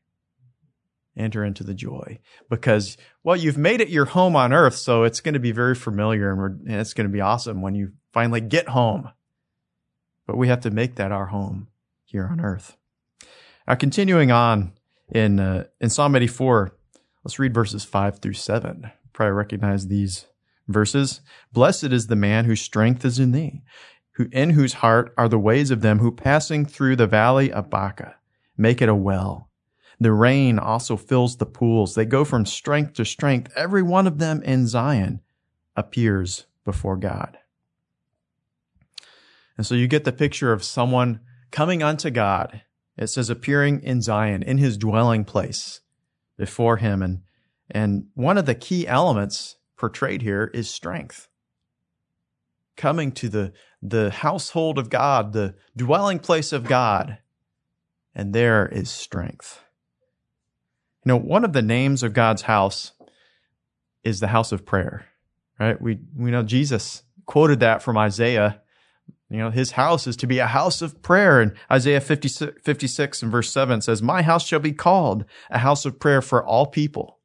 Enter 1.16 1.44
into 1.44 1.64
the 1.64 1.74
joy. 1.74 2.20
Because 2.48 2.96
well 3.24 3.36
you've 3.36 3.58
made 3.58 3.80
it 3.80 3.88
your 3.88 4.06
home 4.06 4.36
on 4.36 4.52
earth 4.52 4.76
so 4.76 5.02
it's 5.04 5.20
going 5.20 5.34
to 5.34 5.40
be 5.40 5.52
very 5.52 5.74
familiar 5.74 6.30
and, 6.32 6.68
and 6.68 6.80
it's 6.80 6.94
going 6.94 7.08
to 7.08 7.12
be 7.12 7.20
awesome 7.20 7.62
when 7.62 7.74
you 7.74 7.92
finally 8.12 8.40
get 8.40 8.68
home. 8.68 9.10
But 10.26 10.36
we 10.36 10.48
have 10.48 10.60
to 10.60 10.70
make 10.70 10.94
that 10.94 11.12
our 11.12 11.26
home 11.26 11.68
here 12.04 12.28
on 12.30 12.40
earth. 12.40 12.76
Now 13.66 13.74
continuing 13.74 14.30
on 14.30 14.72
in 15.08 15.40
uh, 15.40 15.64
in 15.80 15.90
psalm 15.90 16.14
84 16.14 16.72
Let's 17.24 17.38
read 17.38 17.52
verses 17.52 17.84
5 17.84 18.18
through 18.18 18.32
7. 18.34 18.90
Probably 19.20 19.34
recognize 19.34 19.88
these 19.88 20.28
verses. 20.66 21.20
Blessed 21.52 21.92
is 21.92 22.06
the 22.06 22.16
man 22.16 22.46
whose 22.46 22.62
strength 22.62 23.04
is 23.04 23.18
in 23.18 23.32
thee, 23.32 23.60
who 24.12 24.30
in 24.32 24.48
whose 24.48 24.72
heart 24.72 25.12
are 25.18 25.28
the 25.28 25.38
ways 25.38 25.70
of 25.70 25.82
them 25.82 25.98
who 25.98 26.10
passing 26.10 26.64
through 26.64 26.96
the 26.96 27.06
valley 27.06 27.52
of 27.52 27.68
Baca 27.68 28.14
make 28.56 28.80
it 28.80 28.88
a 28.88 28.94
well. 28.94 29.50
The 30.00 30.14
rain 30.14 30.58
also 30.58 30.96
fills 30.96 31.36
the 31.36 31.44
pools. 31.44 31.94
They 31.94 32.06
go 32.06 32.24
from 32.24 32.46
strength 32.46 32.94
to 32.94 33.04
strength. 33.04 33.52
Every 33.54 33.82
one 33.82 34.06
of 34.06 34.20
them 34.20 34.42
in 34.42 34.66
Zion 34.66 35.20
appears 35.76 36.46
before 36.64 36.96
God. 36.96 37.36
And 39.58 39.66
so 39.66 39.74
you 39.74 39.86
get 39.86 40.04
the 40.04 40.12
picture 40.12 40.54
of 40.54 40.64
someone 40.64 41.20
coming 41.50 41.82
unto 41.82 42.08
God. 42.08 42.62
It 42.96 43.08
says 43.08 43.28
appearing 43.28 43.82
in 43.82 44.00
Zion, 44.00 44.42
in 44.42 44.56
his 44.56 44.78
dwelling 44.78 45.26
place 45.26 45.82
before 46.38 46.78
him. 46.78 47.02
And, 47.02 47.20
and 47.70 48.06
one 48.14 48.38
of 48.38 48.46
the 48.46 48.54
key 48.54 48.86
elements 48.86 49.56
portrayed 49.76 50.22
here 50.22 50.50
is 50.52 50.68
strength. 50.68 51.28
Coming 52.76 53.12
to 53.12 53.28
the, 53.28 53.52
the 53.82 54.10
household 54.10 54.78
of 54.78 54.90
God, 54.90 55.32
the 55.32 55.54
dwelling 55.76 56.18
place 56.18 56.52
of 56.52 56.64
God, 56.64 57.18
and 58.14 58.34
there 58.34 58.66
is 58.66 58.90
strength. 58.90 59.62
You 61.04 61.10
know, 61.10 61.16
one 61.16 61.44
of 61.44 61.52
the 61.52 61.62
names 61.62 62.02
of 62.02 62.12
God's 62.12 62.42
house 62.42 62.92
is 64.02 64.20
the 64.20 64.28
house 64.28 64.52
of 64.52 64.66
prayer, 64.66 65.06
right? 65.58 65.80
We, 65.80 65.98
we 66.16 66.30
know 66.30 66.42
Jesus 66.42 67.02
quoted 67.26 67.60
that 67.60 67.82
from 67.82 67.96
Isaiah. 67.96 68.60
You 69.30 69.38
know, 69.38 69.50
his 69.50 69.72
house 69.72 70.06
is 70.06 70.16
to 70.16 70.26
be 70.26 70.38
a 70.38 70.46
house 70.46 70.82
of 70.82 71.00
prayer. 71.02 71.40
And 71.40 71.54
Isaiah 71.70 72.00
56, 72.00 72.60
56 72.62 73.22
and 73.22 73.30
verse 73.30 73.50
7 73.50 73.80
says, 73.80 74.02
My 74.02 74.22
house 74.22 74.46
shall 74.46 74.58
be 74.58 74.72
called 74.72 75.24
a 75.50 75.58
house 75.58 75.86
of 75.86 76.00
prayer 76.00 76.20
for 76.20 76.44
all 76.44 76.66
people. 76.66 77.19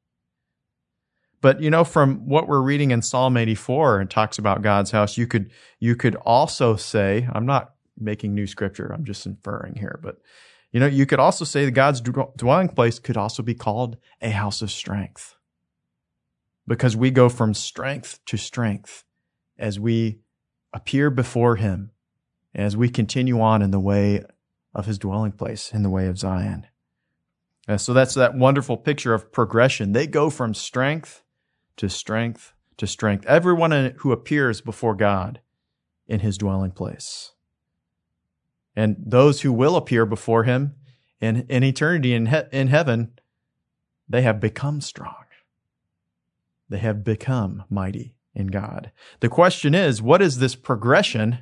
But 1.46 1.62
you 1.62 1.70
know, 1.70 1.84
from 1.84 2.28
what 2.28 2.48
we're 2.48 2.64
reading 2.64 2.90
in 2.90 3.04
Psalm 3.04 3.38
84 3.38 4.00
and 4.00 4.10
talks 4.10 4.40
about 4.40 4.64
God's 4.64 4.90
house, 4.90 5.16
you 5.16 5.28
could 5.28 5.52
you 5.80 5.96
could 5.96 6.16
also 6.16 6.76
say, 6.76 7.30
I'm 7.32 7.46
not 7.46 7.76
making 8.00 8.34
new 8.34 8.48
scripture, 8.48 8.92
I'm 8.92 9.06
just 9.06 9.28
inferring 9.28 9.76
here, 9.76 10.00
but 10.02 10.18
you 10.72 10.80
know, 10.80 10.88
you 10.88 11.06
could 11.06 11.20
also 11.20 11.46
say 11.46 11.64
that 11.66 11.72
God's 11.74 12.02
dwelling 12.02 12.70
place 12.70 12.98
could 12.98 13.16
also 13.16 13.44
be 13.44 13.54
called 13.54 13.98
a 14.24 14.32
house 14.32 14.64
of 14.64 14.72
strength. 14.72 15.36
Because 16.66 16.98
we 16.98 17.12
go 17.12 17.30
from 17.30 17.54
strength 17.54 18.22
to 18.26 18.38
strength 18.38 19.04
as 19.56 19.80
we 19.80 20.22
appear 20.74 21.12
before 21.12 21.58
him, 21.58 21.92
as 22.56 22.76
we 22.76 22.90
continue 22.90 23.40
on 23.40 23.62
in 23.62 23.70
the 23.70 23.80
way 23.80 24.24
of 24.74 24.88
his 24.88 24.98
dwelling 24.98 25.32
place, 25.32 25.72
in 25.72 25.84
the 25.84 25.92
way 25.92 26.08
of 26.08 26.18
Zion. 26.18 26.66
So 27.78 27.94
that's 27.94 28.16
that 28.16 28.34
wonderful 28.34 28.78
picture 28.78 29.14
of 29.14 29.32
progression. 29.32 29.92
They 29.92 30.08
go 30.08 30.32
from 30.32 30.56
strength 30.56 31.22
to 31.78 31.90
strength 31.90 32.54
to 32.78 32.88
strength. 32.88 33.26
Everyone 33.26 33.94
who 34.00 34.12
appears 34.12 34.62
before 34.62 34.96
God 34.96 35.40
in 36.08 36.20
his 36.20 36.38
dwelling 36.38 36.72
place. 36.72 37.32
And 38.76 38.98
those 39.00 39.42
who 39.42 39.54
will 39.54 39.76
appear 39.76 40.06
before 40.06 40.44
him 40.44 40.76
in, 41.22 41.46
in 41.50 41.64
eternity 41.64 42.14
in, 42.14 42.28
he, 42.28 42.42
in 42.52 42.68
heaven, 42.68 43.14
they 44.08 44.22
have 44.22 44.40
become 44.40 44.82
strong. 44.82 45.24
They 46.68 46.80
have 46.80 47.04
become 47.04 47.64
mighty 47.70 48.16
in 48.34 48.48
God. 48.48 48.92
The 49.22 49.30
question 49.30 49.74
is, 49.74 50.02
what 50.02 50.22
is 50.22 50.40
this 50.40 50.56
progression 50.56 51.40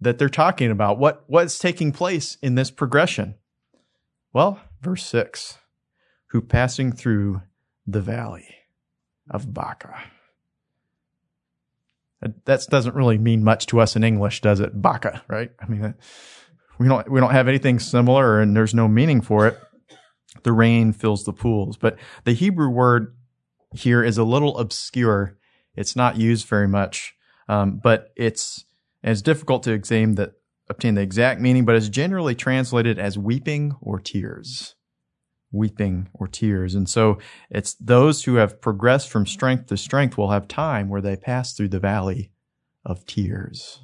that 0.00 0.18
they're 0.18 0.28
talking 0.28 0.70
about? 0.70 0.98
What, 0.98 1.24
what's 1.28 1.58
taking 1.58 1.92
place 1.92 2.36
in 2.42 2.56
this 2.56 2.70
progression? 2.70 3.36
Well, 4.32 4.60
verse 4.82 5.04
six, 5.04 5.58
who 6.30 6.40
passing 6.40 6.92
through 6.92 7.42
the 7.86 8.00
valley 8.00 8.48
of 9.30 9.52
Baca. 9.52 9.94
That 12.20 12.66
doesn't 12.68 12.96
really 12.96 13.18
mean 13.18 13.44
much 13.44 13.66
to 13.66 13.80
us 13.80 13.94
in 13.94 14.02
English, 14.02 14.40
does 14.40 14.58
it? 14.58 14.80
Baca, 14.80 15.22
right? 15.28 15.52
I 15.60 15.66
mean, 15.66 15.94
we 16.78 16.88
don't 16.88 17.08
we 17.10 17.20
don't 17.20 17.30
have 17.30 17.48
anything 17.48 17.78
similar 17.78 18.40
and 18.40 18.56
there's 18.56 18.74
no 18.74 18.88
meaning 18.88 19.20
for 19.20 19.46
it. 19.46 19.58
The 20.42 20.52
rain 20.52 20.92
fills 20.92 21.24
the 21.24 21.32
pools, 21.32 21.76
but 21.76 21.96
the 22.24 22.32
Hebrew 22.32 22.68
word 22.68 23.14
here 23.72 24.02
is 24.02 24.18
a 24.18 24.24
little 24.24 24.58
obscure. 24.58 25.36
It's 25.76 25.94
not 25.94 26.16
used 26.16 26.46
very 26.46 26.68
much, 26.68 27.14
um, 27.48 27.80
but 27.82 28.12
it's 28.16 28.64
it's 29.02 29.22
difficult 29.22 29.62
to 29.64 29.72
examine 29.72 30.32
obtain 30.68 30.94
the 30.94 31.00
exact 31.00 31.40
meaning, 31.40 31.64
but 31.64 31.76
it's 31.76 31.88
generally 31.88 32.34
translated 32.34 32.98
as 32.98 33.16
weeping 33.16 33.76
or 33.80 33.98
tears. 33.98 34.74
Weeping 35.50 36.08
or 36.12 36.26
tears. 36.28 36.74
And 36.74 36.88
so 36.88 37.18
it's 37.48 37.74
those 37.74 38.24
who 38.24 38.34
have 38.34 38.60
progressed 38.60 39.08
from 39.08 39.26
strength 39.26 39.66
to 39.66 39.76
strength 39.76 40.18
will 40.18 40.30
have 40.30 40.46
time 40.46 40.88
where 40.88 41.00
they 41.00 41.16
pass 41.16 41.54
through 41.54 41.68
the 41.68 41.80
valley 41.80 42.32
of 42.84 43.06
tears 43.06 43.80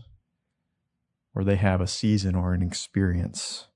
or 1.35 1.43
they 1.43 1.57
have 1.57 1.81
a 1.81 1.87
season 1.87 2.35
or 2.35 2.53
an 2.53 2.63
experience. 2.63 3.67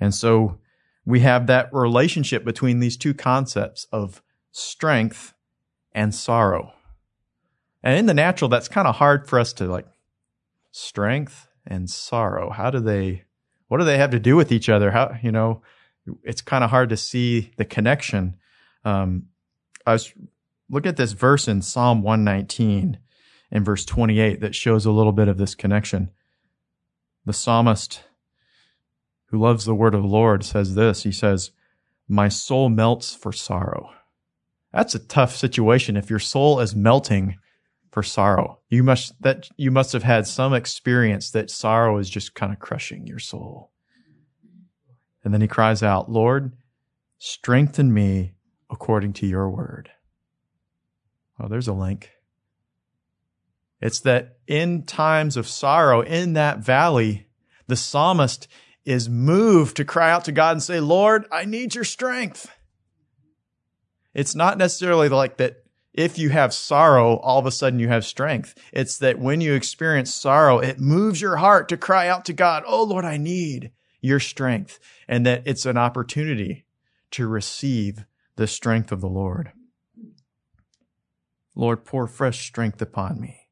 And 0.00 0.14
so 0.14 0.58
we 1.04 1.20
have 1.20 1.46
that 1.46 1.72
relationship 1.72 2.44
between 2.44 2.80
these 2.80 2.96
two 2.96 3.14
concepts 3.14 3.86
of 3.92 4.22
strength 4.52 5.34
and 5.92 6.14
sorrow. 6.14 6.72
And 7.82 7.98
in 7.98 8.06
the 8.06 8.14
natural, 8.14 8.48
that's 8.48 8.68
kind 8.68 8.86
of 8.86 8.96
hard 8.96 9.28
for 9.28 9.38
us 9.38 9.52
to 9.54 9.66
like 9.66 9.86
strength 10.70 11.48
and 11.66 11.88
sorrow. 11.88 12.50
How 12.50 12.70
do 12.70 12.80
they, 12.80 13.24
what 13.68 13.78
do 13.78 13.84
they 13.84 13.98
have 13.98 14.10
to 14.10 14.18
do 14.18 14.36
with 14.36 14.52
each 14.52 14.68
other? 14.68 14.90
How, 14.90 15.16
you 15.22 15.32
know, 15.32 15.62
it's 16.22 16.40
kind 16.40 16.64
of 16.64 16.70
hard 16.70 16.88
to 16.90 16.96
see 16.96 17.52
the 17.56 17.64
connection. 17.64 18.36
Um, 18.84 19.26
I 19.86 19.92
was 19.92 20.12
looking 20.68 20.90
at 20.90 20.96
this 20.96 21.12
verse 21.12 21.48
in 21.48 21.62
Psalm 21.62 22.02
119 22.02 22.98
in 23.50 23.64
verse 23.64 23.84
28 23.84 24.40
that 24.40 24.54
shows 24.54 24.84
a 24.84 24.92
little 24.92 25.12
bit 25.12 25.28
of 25.28 25.38
this 25.38 25.54
connection. 25.54 26.10
The 27.24 27.32
psalmist 27.32 28.02
who 29.26 29.38
loves 29.38 29.64
the 29.64 29.74
word 29.74 29.94
of 29.94 30.02
the 30.02 30.08
Lord 30.08 30.44
says 30.44 30.74
this. 30.74 31.02
He 31.02 31.12
says, 31.12 31.50
My 32.08 32.28
soul 32.28 32.68
melts 32.68 33.14
for 33.14 33.32
sorrow. 33.32 33.90
That's 34.72 34.94
a 34.94 34.98
tough 34.98 35.34
situation 35.34 35.96
if 35.96 36.10
your 36.10 36.18
soul 36.18 36.60
is 36.60 36.76
melting 36.76 37.36
for 37.90 38.02
sorrow. 38.02 38.60
You 38.68 38.82
must 38.82 39.20
that 39.22 39.48
you 39.56 39.70
must 39.70 39.92
have 39.92 40.02
had 40.02 40.26
some 40.26 40.52
experience 40.52 41.30
that 41.30 41.50
sorrow 41.50 41.98
is 41.98 42.10
just 42.10 42.34
kind 42.34 42.52
of 42.52 42.58
crushing 42.58 43.06
your 43.06 43.18
soul. 43.18 43.72
And 45.24 45.34
then 45.34 45.40
he 45.40 45.48
cries 45.48 45.82
out, 45.82 46.10
Lord, 46.10 46.52
strengthen 47.18 47.92
me 47.92 48.34
according 48.70 49.12
to 49.14 49.26
your 49.26 49.50
word. 49.50 49.90
Oh, 51.40 51.48
there's 51.48 51.68
a 51.68 51.72
link. 51.72 52.10
It's 53.80 54.00
that 54.00 54.38
in 54.46 54.84
times 54.84 55.36
of 55.36 55.46
sorrow, 55.46 56.00
in 56.00 56.32
that 56.32 56.58
valley, 56.58 57.28
the 57.66 57.76
psalmist 57.76 58.48
is 58.84 59.08
moved 59.08 59.76
to 59.76 59.84
cry 59.84 60.10
out 60.10 60.24
to 60.24 60.32
God 60.32 60.52
and 60.52 60.62
say, 60.62 60.80
Lord, 60.80 61.26
I 61.30 61.44
need 61.44 61.74
your 61.74 61.84
strength. 61.84 62.50
It's 64.14 64.34
not 64.34 64.58
necessarily 64.58 65.08
like 65.08 65.36
that 65.36 65.62
if 65.92 66.18
you 66.18 66.30
have 66.30 66.54
sorrow, 66.54 67.16
all 67.18 67.38
of 67.38 67.46
a 67.46 67.50
sudden 67.50 67.78
you 67.78 67.88
have 67.88 68.04
strength. 68.04 68.54
It's 68.72 68.98
that 68.98 69.18
when 69.18 69.40
you 69.40 69.54
experience 69.54 70.14
sorrow, 70.14 70.58
it 70.58 70.80
moves 70.80 71.20
your 71.20 71.36
heart 71.36 71.68
to 71.68 71.76
cry 71.76 72.08
out 72.08 72.24
to 72.26 72.32
God, 72.32 72.64
Oh 72.66 72.82
Lord, 72.82 73.04
I 73.04 73.16
need 73.16 73.72
your 74.00 74.20
strength. 74.20 74.78
And 75.06 75.26
that 75.26 75.42
it's 75.44 75.66
an 75.66 75.76
opportunity 75.76 76.64
to 77.12 77.26
receive 77.26 78.04
the 78.36 78.46
strength 78.46 78.92
of 78.92 79.00
the 79.00 79.08
Lord. 79.08 79.52
Lord, 81.54 81.84
pour 81.84 82.06
fresh 82.06 82.46
strength 82.46 82.80
upon 82.80 83.20
me 83.20 83.48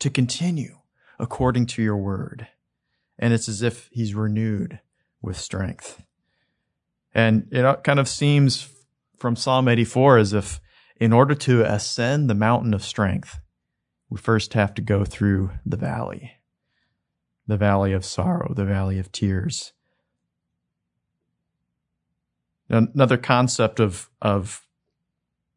to 0.00 0.10
continue 0.10 0.78
according 1.18 1.66
to 1.66 1.82
your 1.82 1.96
word. 1.96 2.48
And 3.18 3.32
it's 3.32 3.48
as 3.48 3.62
if 3.62 3.88
he's 3.92 4.14
renewed 4.14 4.80
with 5.22 5.36
strength. 5.36 6.02
And 7.14 7.48
it 7.50 7.82
kind 7.82 7.98
of 7.98 8.08
seems 8.08 8.68
from 9.16 9.36
Psalm 9.36 9.68
84 9.68 10.18
as 10.18 10.32
if 10.32 10.60
in 10.98 11.12
order 11.12 11.34
to 11.34 11.62
ascend 11.62 12.28
the 12.28 12.34
mountain 12.34 12.74
of 12.74 12.84
strength, 12.84 13.40
we 14.10 14.18
first 14.18 14.54
have 14.54 14.74
to 14.74 14.82
go 14.82 15.04
through 15.04 15.50
the 15.64 15.76
valley, 15.76 16.32
the 17.46 17.56
valley 17.56 17.92
of 17.92 18.04
sorrow, 18.04 18.52
the 18.54 18.64
valley 18.64 18.98
of 18.98 19.12
tears. 19.12 19.72
Another 22.68 23.16
concept 23.16 23.80
of, 23.80 24.10
of 24.20 24.66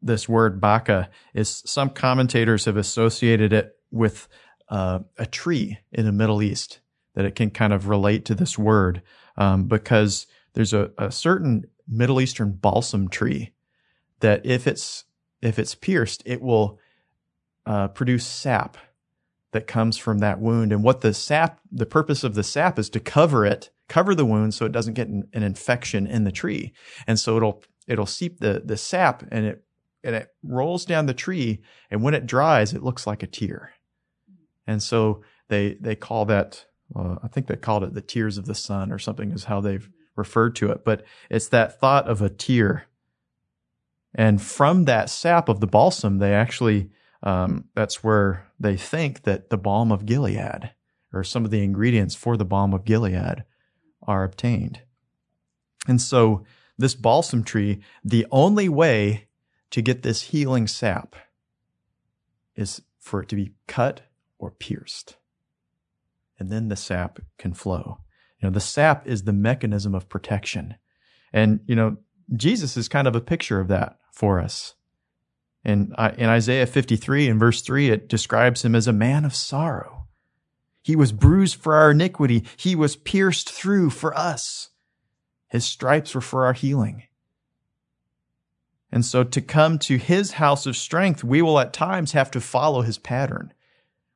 this 0.00 0.28
word 0.28 0.60
Baca 0.60 1.10
is 1.34 1.62
some 1.66 1.90
commentators 1.90 2.64
have 2.64 2.76
associated 2.76 3.52
it 3.52 3.76
with 3.90 4.28
uh, 4.68 5.00
a 5.18 5.26
tree 5.26 5.78
in 5.92 6.04
the 6.04 6.12
Middle 6.12 6.42
East 6.42 6.80
that 7.14 7.24
it 7.24 7.34
can 7.34 7.50
kind 7.50 7.72
of 7.72 7.88
relate 7.88 8.24
to 8.26 8.34
this 8.34 8.56
word 8.56 9.02
um, 9.36 9.64
because 9.64 10.26
there's 10.54 10.72
a, 10.72 10.90
a 10.96 11.10
certain 11.10 11.64
Middle 11.88 12.20
Eastern 12.20 12.52
balsam 12.52 13.08
tree 13.08 13.52
that 14.20 14.46
if 14.46 14.66
it's 14.66 15.04
if 15.42 15.58
it's 15.58 15.74
pierced, 15.74 16.22
it 16.26 16.40
will 16.42 16.78
uh, 17.66 17.88
produce 17.88 18.26
sap 18.26 18.76
that 19.52 19.66
comes 19.66 19.96
from 19.96 20.18
that 20.18 20.38
wound. 20.38 20.72
And 20.72 20.84
what 20.84 21.00
the 21.00 21.14
sap, 21.14 21.60
the 21.72 21.86
purpose 21.86 22.22
of 22.22 22.34
the 22.34 22.42
sap 22.42 22.78
is 22.78 22.90
to 22.90 23.00
cover 23.00 23.44
it, 23.44 23.70
cover 23.90 24.14
the 24.14 24.24
wound 24.24 24.54
so 24.54 24.64
it 24.64 24.72
doesn't 24.72 24.94
get 24.94 25.08
an, 25.08 25.28
an 25.34 25.42
infection 25.42 26.06
in 26.06 26.24
the 26.24 26.32
tree. 26.32 26.72
And 27.06 27.20
so 27.20 27.36
it'll 27.36 27.62
it'll 27.86 28.06
seep 28.06 28.40
the 28.40 28.62
the 28.64 28.78
sap 28.78 29.22
and 29.30 29.44
it 29.44 29.64
and 30.02 30.14
it 30.14 30.28
rolls 30.42 30.84
down 30.84 31.06
the 31.06 31.14
tree. 31.14 31.60
And 31.90 32.02
when 32.02 32.14
it 32.14 32.26
dries, 32.26 32.72
it 32.72 32.82
looks 32.82 33.06
like 33.06 33.22
a 33.22 33.26
tear. 33.26 33.72
And 34.66 34.82
so 34.82 35.22
they, 35.48 35.74
they 35.74 35.96
call 35.96 36.24
that, 36.26 36.64
uh, 36.94 37.16
I 37.22 37.28
think 37.28 37.46
they 37.46 37.56
called 37.56 37.84
it 37.84 37.94
the 37.94 38.00
tears 38.00 38.38
of 38.38 38.46
the 38.46 38.54
sun 38.54 38.92
or 38.92 38.98
something 38.98 39.30
is 39.32 39.44
how 39.44 39.60
they've 39.60 39.88
referred 40.16 40.56
to 40.56 40.70
it. 40.70 40.84
But 40.84 41.04
it's 41.28 41.48
that 41.48 41.80
thought 41.80 42.08
of 42.08 42.22
a 42.22 42.30
tear. 42.30 42.86
And 44.14 44.40
from 44.40 44.86
that 44.86 45.10
sap 45.10 45.48
of 45.48 45.60
the 45.60 45.66
balsam, 45.66 46.18
they 46.18 46.34
actually, 46.34 46.90
um, 47.22 47.66
that's 47.74 48.02
where 48.02 48.46
they 48.58 48.76
think 48.76 49.22
that 49.22 49.50
the 49.50 49.58
balm 49.58 49.92
of 49.92 50.06
Gilead 50.06 50.70
or 51.12 51.24
some 51.24 51.44
of 51.44 51.50
the 51.50 51.62
ingredients 51.62 52.14
for 52.14 52.36
the 52.36 52.44
balm 52.44 52.72
of 52.72 52.84
Gilead 52.84 53.44
are 54.02 54.24
obtained. 54.24 54.80
And 55.86 56.00
so 56.00 56.44
this 56.78 56.94
balsam 56.94 57.44
tree, 57.44 57.80
the 58.04 58.26
only 58.30 58.68
way 58.68 59.28
to 59.70 59.82
get 59.82 60.02
this 60.02 60.22
healing 60.22 60.66
sap 60.66 61.14
is 62.56 62.82
for 62.98 63.22
it 63.22 63.28
to 63.28 63.36
be 63.36 63.52
cut 63.66 64.02
or 64.38 64.50
pierced. 64.50 65.16
And 66.38 66.50
then 66.50 66.68
the 66.68 66.76
sap 66.76 67.20
can 67.38 67.52
flow. 67.52 68.00
You 68.40 68.48
know, 68.48 68.52
the 68.52 68.60
sap 68.60 69.06
is 69.06 69.24
the 69.24 69.32
mechanism 69.32 69.94
of 69.94 70.08
protection. 70.08 70.76
And, 71.32 71.60
you 71.66 71.76
know, 71.76 71.98
Jesus 72.34 72.76
is 72.76 72.88
kind 72.88 73.06
of 73.06 73.14
a 73.14 73.20
picture 73.20 73.60
of 73.60 73.68
that 73.68 73.98
for 74.12 74.40
us. 74.40 74.74
In, 75.64 75.92
in 76.16 76.28
Isaiah 76.28 76.66
53 76.66 77.28
in 77.28 77.38
verse 77.38 77.60
3, 77.60 77.90
it 77.90 78.08
describes 78.08 78.64
him 78.64 78.74
as 78.74 78.88
a 78.88 78.92
man 78.92 79.26
of 79.26 79.34
sorrow. 79.34 79.99
He 80.82 80.96
was 80.96 81.12
bruised 81.12 81.56
for 81.56 81.74
our 81.74 81.90
iniquity. 81.90 82.44
He 82.56 82.74
was 82.74 82.96
pierced 82.96 83.50
through 83.50 83.90
for 83.90 84.16
us. 84.16 84.70
His 85.48 85.64
stripes 85.64 86.14
were 86.14 86.20
for 86.20 86.46
our 86.46 86.52
healing. 86.52 87.04
And 88.92 89.04
so 89.04 89.22
to 89.22 89.40
come 89.40 89.78
to 89.80 89.98
his 89.98 90.32
house 90.32 90.66
of 90.66 90.76
strength, 90.76 91.22
we 91.22 91.42
will 91.42 91.60
at 91.60 91.72
times 91.72 92.12
have 92.12 92.30
to 92.32 92.40
follow 92.40 92.82
his 92.82 92.98
pattern 92.98 93.52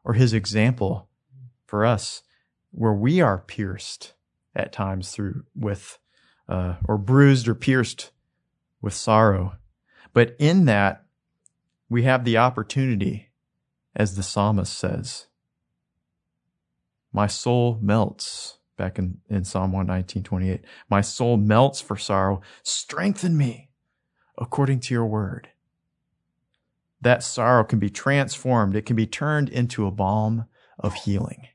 or 0.03 0.15
his 0.15 0.33
example 0.33 1.09
for 1.67 1.85
us, 1.85 2.23
where 2.71 2.93
we 2.93 3.21
are 3.21 3.39
pierced 3.39 4.15
at 4.55 4.73
times 4.73 5.13
through 5.13 5.45
with, 5.55 5.99
uh, 6.49 6.77
or 6.87 6.99
bruised 6.99 7.49
or 7.49 7.55
pierced 7.55 8.11
with 8.81 8.95
sorrow. 8.95 9.57
But 10.13 10.37
in 10.39 10.65
that, 10.67 11.05
we 11.89 12.03
have 12.03 12.25
the 12.25 12.39
opportunity, 12.39 13.31
as 13.95 14.17
the 14.17 14.23
psalmist 14.23 14.77
says, 14.77 15.27
my 17.15 17.29
soul 17.29 17.79
melts 17.81 18.59
back 18.77 18.99
in, 18.99 19.19
in 19.31 19.45
Psalm 19.45 19.71
119, 19.73 20.25
28. 20.25 20.65
My 20.91 21.01
soul 21.01 21.37
melts 21.37 21.81
for 21.81 21.97
sorrow. 21.97 22.43
Strengthen 22.65 23.37
me 23.37 23.71
according 24.37 24.81
to 24.81 24.95
your 24.95 25.07
word. 25.07 25.49
That 27.01 27.23
sorrow 27.23 27.63
can 27.63 27.79
be 27.79 27.89
transformed. 27.89 28.75
It 28.75 28.85
can 28.85 28.97
be 28.97 29.07
turned 29.07 29.49
into 29.49 29.87
a 29.87 29.93
balm 29.93 30.47
of 30.79 30.95
healing. 30.95 31.49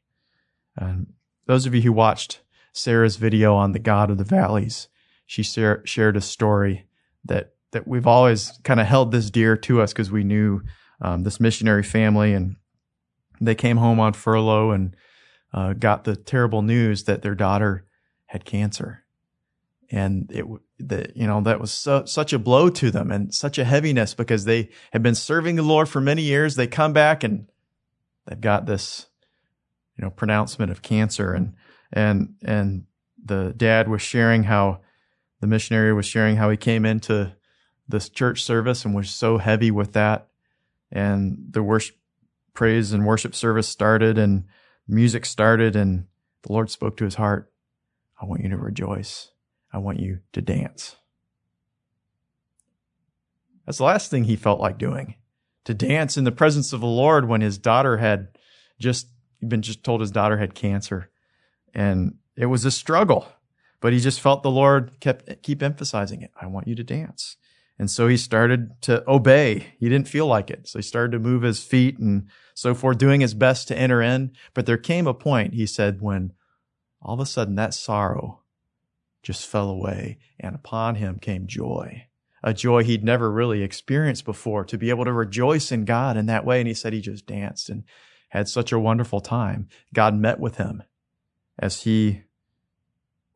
And 0.77 1.07
those 1.45 1.65
of 1.65 1.75
you 1.75 1.81
who 1.81 1.91
watched 1.91 2.39
Sarah's 2.71 3.17
video 3.17 3.53
on 3.53 3.73
the 3.73 3.79
God 3.79 4.09
of 4.09 4.17
the 4.17 4.23
Valleys, 4.23 4.87
she 5.25 5.43
shared 5.43 6.15
a 6.15 6.21
story 6.21 6.87
that, 7.25 7.53
that 7.71 7.85
we've 7.85 8.07
always 8.07 8.57
kind 8.63 8.79
of 8.79 8.87
held 8.87 9.11
this 9.11 9.29
dear 9.29 9.57
to 9.57 9.81
us 9.81 9.91
because 9.91 10.09
we 10.09 10.23
knew 10.23 10.61
um, 11.01 11.23
this 11.23 11.39
missionary 11.39 11.83
family 11.83 12.33
and 12.33 12.55
they 13.41 13.55
came 13.55 13.77
home 13.77 13.99
on 13.99 14.13
furlough 14.13 14.71
and 14.71 14.95
uh, 15.53 15.73
got 15.73 16.03
the 16.03 16.15
terrible 16.15 16.61
news 16.61 17.03
that 17.05 17.21
their 17.21 17.35
daughter 17.35 17.85
had 18.27 18.45
cancer. 18.45 19.03
And 19.91 20.31
it 20.31 20.45
that 20.79 21.17
you 21.17 21.25
know 21.25 21.41
that 21.41 21.59
was 21.59 21.71
so, 21.71 22.05
such 22.05 22.31
a 22.31 22.39
blow 22.39 22.69
to 22.69 22.91
them 22.91 23.11
and 23.11 23.33
such 23.33 23.57
a 23.57 23.65
heaviness 23.65 24.13
because 24.13 24.45
they 24.45 24.69
had 24.91 25.01
been 25.01 25.15
serving 25.15 25.55
the 25.55 25.63
Lord 25.63 25.89
for 25.89 25.99
many 25.99 26.21
years. 26.21 26.55
They 26.55 26.67
come 26.67 26.93
back 26.93 27.23
and 27.23 27.47
they've 28.27 28.39
got 28.39 28.67
this 28.67 29.07
you 29.97 30.03
know 30.03 30.11
pronouncement 30.11 30.71
of 30.71 30.83
cancer. 30.83 31.33
And 31.33 31.55
and 31.91 32.35
and 32.43 32.85
the 33.23 33.53
dad 33.57 33.87
was 33.87 34.03
sharing 34.03 34.43
how 34.43 34.81
the 35.41 35.47
missionary 35.47 35.93
was 35.93 36.05
sharing 36.05 36.35
how 36.35 36.49
he 36.49 36.57
came 36.57 36.85
into 36.85 37.33
this 37.87 38.09
church 38.09 38.43
service 38.43 38.85
and 38.85 38.93
was 38.93 39.09
so 39.09 39.39
heavy 39.39 39.71
with 39.71 39.93
that. 39.93 40.27
And 40.91 41.47
the 41.49 41.63
worship 41.63 41.95
praise 42.53 42.93
and 42.93 43.05
worship 43.05 43.33
service 43.33 43.67
started 43.67 44.17
and 44.17 44.43
music 44.89 45.25
started 45.25 45.75
and 45.75 46.05
the 46.43 46.53
Lord 46.53 46.69
spoke 46.69 46.97
to 46.97 47.05
his 47.05 47.15
heart. 47.15 47.51
I 48.21 48.25
want 48.25 48.43
you 48.43 48.49
to 48.49 48.57
rejoice. 48.57 49.31
I 49.71 49.77
want 49.77 49.99
you 49.99 50.19
to 50.33 50.41
dance. 50.41 50.95
That's 53.65 53.77
the 53.77 53.83
last 53.83 54.09
thing 54.09 54.23
he 54.23 54.35
felt 54.35 54.59
like 54.59 54.77
doing 54.77 55.15
to 55.65 55.73
dance 55.73 56.17
in 56.17 56.23
the 56.23 56.31
presence 56.31 56.73
of 56.73 56.81
the 56.81 56.87
Lord 56.87 57.27
when 57.27 57.41
his 57.41 57.59
daughter 57.59 57.97
had 57.97 58.29
just 58.79 59.07
been 59.47 59.61
just 59.61 59.83
told 59.83 60.01
his 60.01 60.09
daughter 60.09 60.37
had 60.37 60.55
cancer. 60.55 61.11
And 61.73 62.15
it 62.35 62.47
was 62.47 62.65
a 62.65 62.71
struggle, 62.71 63.27
but 63.79 63.93
he 63.93 63.99
just 63.99 64.19
felt 64.19 64.41
the 64.41 64.49
Lord 64.49 64.99
kept 64.99 65.43
keep 65.43 65.61
emphasizing 65.61 66.23
it. 66.23 66.31
I 66.41 66.47
want 66.47 66.67
you 66.67 66.73
to 66.75 66.83
dance. 66.83 67.37
And 67.79 67.89
so 67.89 68.09
he 68.09 68.17
started 68.17 68.81
to 68.81 69.09
obey. 69.09 69.73
He 69.79 69.87
didn't 69.87 70.09
feel 70.09 70.27
like 70.27 70.51
it. 70.51 70.67
So 70.67 70.79
he 70.79 70.83
started 70.83 71.13
to 71.13 71.19
move 71.19 71.43
his 71.43 71.63
feet 71.63 71.97
and 71.97 72.27
so 72.53 72.75
forth, 72.75 72.97
doing 72.97 73.21
his 73.21 73.33
best 73.33 73.69
to 73.69 73.77
enter 73.77 74.01
in. 74.01 74.33
But 74.53 74.65
there 74.65 74.77
came 74.77 75.07
a 75.07 75.13
point, 75.13 75.53
he 75.53 75.65
said, 75.65 76.01
when 76.01 76.33
all 77.01 77.13
of 77.13 77.21
a 77.21 77.25
sudden 77.25 77.55
that 77.55 77.73
sorrow 77.73 78.41
just 79.23 79.47
fell 79.47 79.69
away, 79.69 80.17
and 80.39 80.55
upon 80.55 80.95
him 80.95 81.19
came 81.19 81.47
joy. 81.47 82.05
A 82.43 82.53
joy 82.53 82.83
he'd 82.83 83.03
never 83.03 83.31
really 83.31 83.63
experienced 83.63 84.25
before, 84.25 84.65
to 84.65 84.77
be 84.77 84.89
able 84.89 85.05
to 85.05 85.13
rejoice 85.13 85.71
in 85.71 85.85
God 85.85 86.17
in 86.17 86.25
that 86.25 86.45
way. 86.45 86.59
And 86.59 86.67
he 86.67 86.73
said 86.73 86.93
he 86.93 87.01
just 87.01 87.25
danced 87.25 87.69
and 87.69 87.83
had 88.29 88.47
such 88.47 88.71
a 88.71 88.79
wonderful 88.79 89.21
time. 89.21 89.67
God 89.93 90.15
met 90.15 90.39
with 90.39 90.57
him 90.57 90.83
as 91.57 91.83
he 91.83 92.23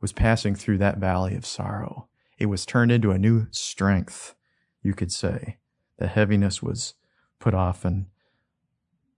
was 0.02 0.14
passing 0.14 0.56
through 0.56 0.80
that 0.80 0.98
valley 0.98 1.36
of 1.36 1.46
sorrow. 1.46 2.10
It 2.44 2.48
was 2.48 2.66
turned 2.66 2.92
into 2.92 3.12
a 3.12 3.18
new 3.18 3.48
strength, 3.52 4.36
you 4.82 4.94
could 4.94 5.14
say. 5.14 5.60
The 5.98 6.08
heaviness 6.08 6.62
was 6.62 6.96
put 7.40 7.54
off, 7.54 7.86
and 7.86 8.08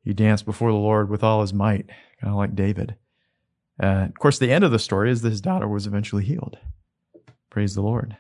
he 0.04 0.14
danced 0.14 0.46
before 0.46 0.72
the 0.72 0.78
Lord 0.78 1.10
with 1.10 1.24
all 1.24 1.42
his 1.42 1.52
might, 1.52 1.88
kind 2.22 2.32
of 2.32 2.36
like 2.36 2.54
David. 2.54 2.98
Uh, 3.82 4.10
of 4.10 4.20
course, 4.20 4.38
the 4.38 4.52
end 4.52 4.64
of 4.64 4.70
the 4.70 4.78
story 4.78 5.10
is 5.10 5.24
that 5.24 5.32
his 5.32 5.42
daughter 5.42 5.68
was 5.68 5.88
eventually 5.88 6.24
healed. 6.24 6.60
Praise 7.50 7.74
the 7.74 7.82
Lord. 7.82 8.16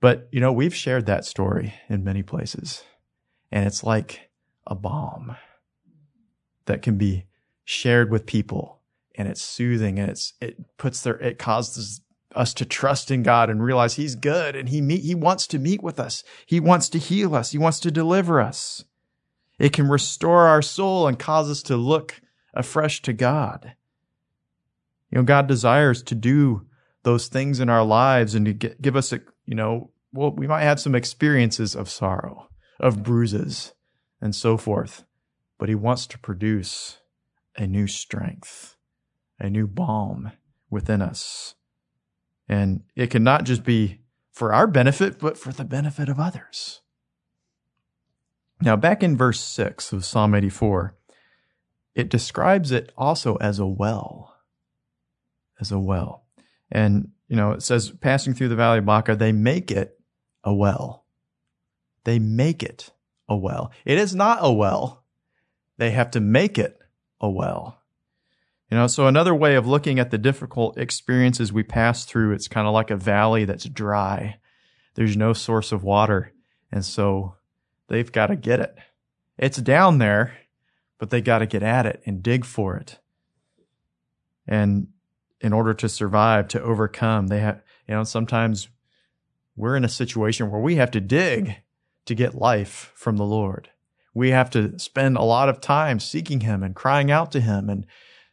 But, 0.00 0.26
you 0.32 0.40
know, 0.40 0.52
we've 0.52 0.74
shared 0.74 1.04
that 1.04 1.26
story 1.26 1.74
in 1.90 2.02
many 2.02 2.22
places, 2.22 2.84
and 3.52 3.66
it's 3.66 3.84
like 3.84 4.30
a 4.66 4.74
balm 4.74 5.36
that 6.64 6.80
can 6.80 6.96
be 6.96 7.26
shared 7.62 8.10
with 8.10 8.24
people, 8.24 8.80
and 9.16 9.28
it's 9.28 9.42
soothing, 9.42 9.98
and 9.98 10.10
it's 10.10 10.32
it 10.40 10.78
puts 10.78 11.02
their 11.02 11.18
it 11.18 11.38
causes 11.38 12.00
us 12.38 12.54
to 12.54 12.64
trust 12.64 13.10
in 13.10 13.24
God 13.24 13.50
and 13.50 13.62
realize 13.62 13.94
He's 13.94 14.14
good, 14.14 14.54
and 14.54 14.68
He 14.68 14.80
meet 14.80 15.02
He 15.02 15.14
wants 15.14 15.46
to 15.48 15.58
meet 15.58 15.82
with 15.82 15.98
us. 15.98 16.22
He 16.46 16.60
wants 16.60 16.88
to 16.90 16.98
heal 16.98 17.34
us. 17.34 17.50
He 17.50 17.58
wants 17.58 17.80
to 17.80 17.90
deliver 17.90 18.40
us. 18.40 18.84
It 19.58 19.72
can 19.72 19.88
restore 19.88 20.46
our 20.46 20.62
soul 20.62 21.08
and 21.08 21.18
cause 21.18 21.50
us 21.50 21.62
to 21.64 21.76
look 21.76 22.20
afresh 22.54 23.02
to 23.02 23.12
God. 23.12 23.74
You 25.10 25.18
know, 25.18 25.24
God 25.24 25.48
desires 25.48 26.02
to 26.04 26.14
do 26.14 26.66
those 27.02 27.26
things 27.26 27.58
in 27.58 27.68
our 27.68 27.84
lives 27.84 28.34
and 28.34 28.46
to 28.46 28.52
get, 28.52 28.80
give 28.80 28.94
us, 28.94 29.12
a, 29.12 29.20
you 29.44 29.56
know, 29.56 29.90
well, 30.12 30.30
we 30.30 30.46
might 30.46 30.62
have 30.62 30.78
some 30.78 30.94
experiences 30.94 31.74
of 31.74 31.90
sorrow, 31.90 32.48
of 32.78 33.02
bruises, 33.02 33.74
and 34.20 34.34
so 34.34 34.56
forth, 34.56 35.04
but 35.58 35.68
He 35.68 35.74
wants 35.74 36.06
to 36.06 36.18
produce 36.18 36.98
a 37.56 37.66
new 37.66 37.88
strength, 37.88 38.76
a 39.40 39.50
new 39.50 39.66
balm 39.66 40.32
within 40.70 41.02
us. 41.02 41.56
And 42.48 42.82
it 42.96 43.10
can 43.10 43.22
not 43.22 43.44
just 43.44 43.64
be 43.64 44.00
for 44.32 44.52
our 44.52 44.66
benefit, 44.66 45.18
but 45.18 45.36
for 45.36 45.52
the 45.52 45.64
benefit 45.64 46.08
of 46.08 46.18
others. 46.18 46.80
Now, 48.60 48.76
back 48.76 49.02
in 49.02 49.16
verse 49.16 49.40
6 49.40 49.92
of 49.92 50.04
Psalm 50.04 50.34
84, 50.34 50.96
it 51.94 52.08
describes 52.08 52.72
it 52.72 52.92
also 52.96 53.36
as 53.36 53.58
a 53.58 53.66
well 53.66 54.38
as 55.60 55.72
a 55.72 55.78
well. 55.78 56.24
And, 56.70 57.10
you 57.28 57.36
know, 57.36 57.52
it 57.52 57.62
says, 57.62 57.90
passing 57.90 58.34
through 58.34 58.48
the 58.48 58.56
valley 58.56 58.78
of 58.78 58.86
Baca, 58.86 59.16
they 59.16 59.32
make 59.32 59.70
it 59.70 59.98
a 60.44 60.54
well. 60.54 61.04
They 62.04 62.18
make 62.18 62.62
it 62.62 62.90
a 63.28 63.36
well. 63.36 63.72
It 63.84 63.98
is 63.98 64.14
not 64.14 64.38
a 64.40 64.52
well. 64.52 65.04
They 65.76 65.90
have 65.90 66.10
to 66.12 66.20
make 66.20 66.58
it 66.58 66.78
a 67.20 67.28
well. 67.28 67.77
You 68.70 68.76
know, 68.76 68.86
so 68.86 69.06
another 69.06 69.34
way 69.34 69.54
of 69.54 69.66
looking 69.66 69.98
at 69.98 70.10
the 70.10 70.18
difficult 70.18 70.76
experiences 70.76 71.52
we 71.52 71.62
pass 71.62 72.04
through, 72.04 72.32
it's 72.32 72.48
kind 72.48 72.66
of 72.66 72.74
like 72.74 72.90
a 72.90 72.96
valley 72.96 73.44
that's 73.46 73.64
dry. 73.64 74.38
There's 74.94 75.16
no 75.16 75.32
source 75.32 75.72
of 75.72 75.82
water. 75.82 76.32
And 76.70 76.84
so 76.84 77.36
they've 77.88 78.12
got 78.12 78.26
to 78.26 78.36
get 78.36 78.60
it. 78.60 78.76
It's 79.38 79.58
down 79.58 79.98
there, 79.98 80.36
but 80.98 81.08
they 81.08 81.22
got 81.22 81.38
to 81.38 81.46
get 81.46 81.62
at 81.62 81.86
it 81.86 82.02
and 82.04 82.22
dig 82.22 82.44
for 82.44 82.76
it. 82.76 82.98
And 84.46 84.88
in 85.40 85.52
order 85.52 85.72
to 85.72 85.88
survive, 85.88 86.48
to 86.48 86.62
overcome. 86.62 87.28
They 87.28 87.40
have, 87.40 87.62
you 87.86 87.94
know, 87.94 88.04
sometimes 88.04 88.68
we're 89.56 89.76
in 89.76 89.84
a 89.84 89.88
situation 89.88 90.50
where 90.50 90.60
we 90.60 90.76
have 90.76 90.90
to 90.90 91.00
dig 91.00 91.56
to 92.06 92.14
get 92.14 92.34
life 92.34 92.92
from 92.94 93.16
the 93.16 93.24
Lord. 93.24 93.70
We 94.14 94.30
have 94.30 94.50
to 94.50 94.78
spend 94.78 95.16
a 95.16 95.22
lot 95.22 95.48
of 95.48 95.60
time 95.60 96.00
seeking 96.00 96.40
Him 96.40 96.62
and 96.62 96.74
crying 96.74 97.10
out 97.10 97.30
to 97.32 97.40
Him 97.40 97.70
and, 97.70 97.86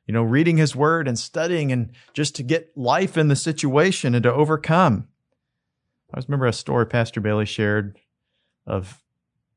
you 0.06 0.13
know, 0.13 0.24
reading 0.24 0.58
His 0.58 0.76
Word 0.76 1.08
and 1.08 1.18
studying 1.18 1.72
and 1.72 1.91
just 2.13 2.36
to 2.36 2.44
get 2.44 2.78
life 2.78 3.18
in 3.18 3.28
the 3.28 3.36
situation 3.36 4.13
and 4.13 4.24
to 4.24 4.34
overcome. 4.34 5.08
I 6.13 6.22
remember 6.28 6.46
a 6.46 6.54
story 6.54 6.86
Pastor 6.86 7.20
Bailey 7.20 7.46
shared 7.46 8.00
of 8.65 9.02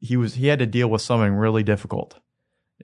he 0.00 0.16
was 0.16 0.34
he 0.34 0.46
had 0.46 0.58
to 0.58 0.66
deal 0.66 0.88
with 0.88 1.02
something 1.02 1.34
really 1.34 1.62
difficult, 1.62 2.18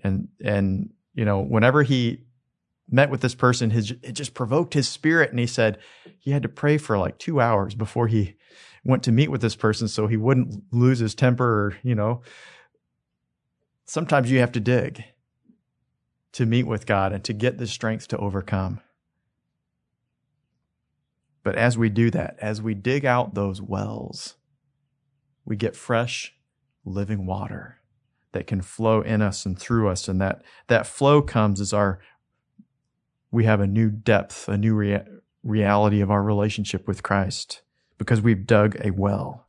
and 0.03 0.29
and 0.44 0.90
you 1.14 1.24
know 1.24 1.40
whenever 1.40 1.83
he 1.83 2.24
met 2.88 3.11
with 3.11 3.20
this 3.20 3.35
person, 3.35 3.70
his 3.70 3.92
it 4.03 4.12
just 4.12 4.35
provoked 4.35 4.74
his 4.74 4.88
spirit, 4.88 5.31
and 5.31 5.38
he 5.38 5.46
said 5.46 5.79
he 6.18 6.31
had 6.31 6.42
to 6.42 6.48
pray 6.48 6.79
for 6.79 6.98
like 6.98 7.18
two 7.18 7.40
hours 7.40 7.74
before 7.74 8.07
he 8.07 8.37
went 8.85 9.03
to 9.03 9.12
meet 9.12 9.31
with 9.31 9.40
this 9.40 9.57
person 9.57 9.88
so 9.88 10.07
he 10.07 10.16
wouldn't 10.16 10.62
lose 10.70 10.98
his 10.98 11.14
temper 11.14 11.44
or 11.44 11.77
you 11.83 11.94
know. 11.94 12.22
Sometimes 13.87 14.31
you 14.31 14.38
have 14.38 14.53
to 14.53 14.61
dig 14.61 15.05
to 16.35 16.47
meet 16.47 16.66
with 16.66 16.85
God 16.85 17.12
and 17.12 17.23
to 17.25 17.33
get 17.33 17.59
the 17.59 17.66
strength 17.66 18.09
to 18.09 18.18
overcome. 18.18 18.81
But 21.44 21.55
as 21.55 21.79
we 21.79 21.88
do 21.88 22.11
that, 22.11 22.37
as 22.40 22.61
we 22.61 22.75
dig 22.75 23.05
out 23.05 23.35
those 23.35 23.62
wells, 23.62 24.35
we 25.44 25.57
get 25.57 25.77
fresh, 25.77 26.35
living 26.85 27.25
water 27.25 27.79
that 28.33 28.49
can 28.49 28.62
flow 28.62 29.01
in 29.01 29.23
us 29.23 29.47
and 29.47 29.57
through 29.57 29.88
us. 29.88 30.09
And 30.09 30.20
that, 30.20 30.42
that 30.66 30.88
flow 30.88 31.23
comes 31.23 31.61
as 31.61 31.73
our, 31.73 32.01
we 33.31 33.44
have 33.44 33.61
a 33.61 33.66
new 33.66 33.90
depth, 33.90 34.49
a 34.49 34.57
new 34.57 34.75
rea- 34.75 35.05
reality 35.44 36.01
of 36.01 36.11
our 36.11 36.23
relationship 36.23 36.88
with 36.88 37.05
Christ 37.05 37.62
because 37.97 38.20
we've 38.20 38.47
dug 38.47 38.77
a 38.85 38.90
well. 38.90 39.47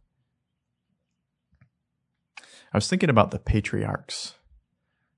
I 2.72 2.78
was 2.78 2.88
thinking 2.88 3.10
about 3.10 3.32
the 3.32 3.40
patriarchs. 3.40 4.36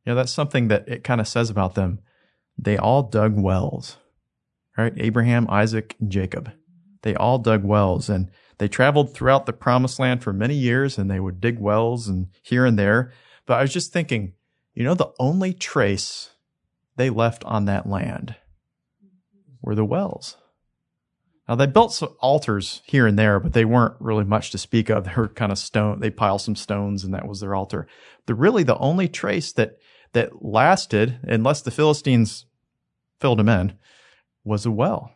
Know, 0.07 0.15
that's 0.15 0.31
something 0.31 0.69
that 0.69 0.87
it 0.87 1.03
kind 1.03 1.19
of 1.19 1.27
says 1.27 1.49
about 1.49 1.75
them. 1.75 1.99
They 2.57 2.77
all 2.77 3.03
dug 3.03 3.37
wells, 3.37 3.97
right? 4.77 4.93
Abraham, 4.95 5.47
Isaac, 5.49 5.97
and 5.99 6.09
Jacob. 6.09 6.51
They 7.01 7.13
all 7.13 7.39
dug 7.39 7.65
wells 7.65 8.09
and 8.09 8.31
they 8.57 8.69
traveled 8.69 9.13
throughout 9.13 9.45
the 9.45 9.53
promised 9.53 9.99
land 9.99 10.23
for 10.23 10.31
many 10.31 10.55
years 10.55 10.97
and 10.97 11.11
they 11.11 11.19
would 11.19 11.41
dig 11.41 11.59
wells 11.59 12.07
and 12.07 12.27
here 12.41 12.65
and 12.65 12.79
there. 12.79 13.11
But 13.45 13.59
I 13.59 13.61
was 13.61 13.73
just 13.73 13.91
thinking, 13.91 14.33
you 14.73 14.85
know, 14.85 14.93
the 14.93 15.11
only 15.19 15.53
trace 15.53 16.31
they 16.95 17.09
left 17.09 17.43
on 17.43 17.65
that 17.65 17.87
land 17.87 18.35
were 19.61 19.75
the 19.75 19.85
wells. 19.85 20.37
Now 21.47 21.55
they 21.55 21.65
built 21.65 21.93
some 21.93 22.15
altars 22.19 22.81
here 22.85 23.07
and 23.07 23.19
there, 23.19 23.39
but 23.39 23.53
they 23.53 23.65
weren't 23.65 23.95
really 23.99 24.23
much 24.23 24.51
to 24.51 24.57
speak 24.57 24.89
of. 24.89 25.05
They 25.05 25.13
were 25.15 25.27
kind 25.27 25.51
of 25.51 25.57
stone. 25.57 25.99
They 25.99 26.09
piled 26.09 26.41
some 26.41 26.55
stones, 26.55 27.03
and 27.03 27.13
that 27.13 27.27
was 27.27 27.39
their 27.39 27.55
altar. 27.55 27.87
The 28.25 28.35
really 28.35 28.63
the 28.63 28.77
only 28.77 29.07
trace 29.07 29.53
that 29.53 29.77
that 30.13 30.43
lasted, 30.43 31.19
unless 31.23 31.61
the 31.61 31.71
Philistines 31.71 32.45
filled 33.19 33.39
them 33.39 33.49
in, 33.49 33.73
was 34.43 34.65
a 34.65 34.71
well. 34.71 35.11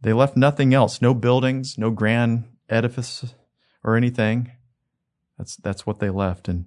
They 0.00 0.12
left 0.12 0.36
nothing 0.36 0.72
else, 0.72 1.02
no 1.02 1.12
buildings, 1.14 1.76
no 1.76 1.90
grand 1.90 2.44
edifice 2.68 3.34
or 3.82 3.96
anything. 3.96 4.52
That's 5.36 5.56
that's 5.56 5.86
what 5.86 5.98
they 5.98 6.10
left 6.10 6.48
and 6.48 6.66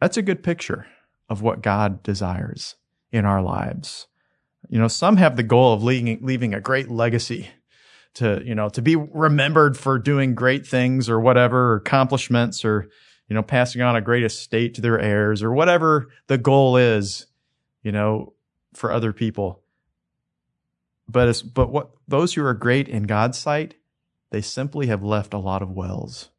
that's 0.00 0.16
a 0.16 0.22
good 0.22 0.42
picture 0.42 0.86
of 1.28 1.42
what 1.42 1.62
God 1.62 2.02
desires 2.02 2.76
in 3.10 3.24
our 3.24 3.42
lives. 3.42 4.06
You 4.68 4.78
know, 4.78 4.88
some 4.88 5.16
have 5.16 5.36
the 5.36 5.42
goal 5.42 5.72
of 5.72 5.82
leaving 5.82 6.18
leaving 6.22 6.54
a 6.54 6.60
great 6.60 6.90
legacy 6.90 7.48
to, 8.14 8.42
you 8.44 8.54
know, 8.54 8.68
to 8.70 8.82
be 8.82 8.96
remembered 8.96 9.76
for 9.76 9.98
doing 9.98 10.34
great 10.34 10.66
things 10.66 11.08
or 11.08 11.20
whatever, 11.20 11.72
or 11.72 11.76
accomplishments 11.76 12.64
or, 12.64 12.88
you 13.28 13.34
know, 13.34 13.42
passing 13.42 13.82
on 13.82 13.96
a 13.96 14.00
great 14.00 14.24
estate 14.24 14.74
to 14.74 14.80
their 14.80 15.00
heirs 15.00 15.42
or 15.42 15.52
whatever 15.52 16.08
the 16.26 16.38
goal 16.38 16.76
is, 16.76 17.26
you 17.82 17.92
know, 17.92 18.32
for 18.74 18.92
other 18.92 19.12
people. 19.12 19.62
But 21.08 21.28
it's, 21.28 21.42
but 21.42 21.70
what 21.70 21.90
those 22.08 22.34
who 22.34 22.44
are 22.44 22.54
great 22.54 22.88
in 22.88 23.04
God's 23.04 23.38
sight, 23.38 23.74
they 24.30 24.40
simply 24.40 24.86
have 24.86 25.02
left 25.02 25.34
a 25.34 25.38
lot 25.38 25.62
of 25.62 25.70
wells. 25.70 26.30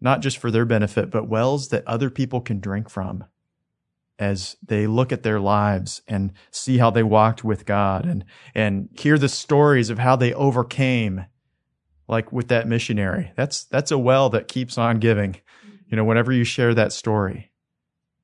Not 0.00 0.20
just 0.20 0.38
for 0.38 0.50
their 0.50 0.64
benefit, 0.64 1.10
but 1.10 1.28
wells 1.28 1.68
that 1.68 1.86
other 1.86 2.10
people 2.10 2.40
can 2.40 2.60
drink 2.60 2.90
from 2.90 3.24
as 4.18 4.56
they 4.64 4.86
look 4.86 5.12
at 5.12 5.22
their 5.22 5.40
lives 5.40 6.02
and 6.06 6.32
see 6.50 6.78
how 6.78 6.90
they 6.90 7.02
walked 7.02 7.42
with 7.42 7.66
God 7.66 8.04
and, 8.04 8.24
and 8.54 8.88
hear 8.92 9.18
the 9.18 9.28
stories 9.28 9.90
of 9.90 9.98
how 9.98 10.14
they 10.14 10.32
overcame, 10.34 11.24
like 12.08 12.32
with 12.32 12.48
that 12.48 12.68
missionary. 12.68 13.32
That's, 13.36 13.64
that's 13.64 13.90
a 13.90 13.98
well 13.98 14.30
that 14.30 14.48
keeps 14.48 14.78
on 14.78 14.98
giving, 14.98 15.36
you 15.86 15.96
know, 15.96 16.04
whenever 16.04 16.32
you 16.32 16.44
share 16.44 16.74
that 16.74 16.92
story 16.92 17.50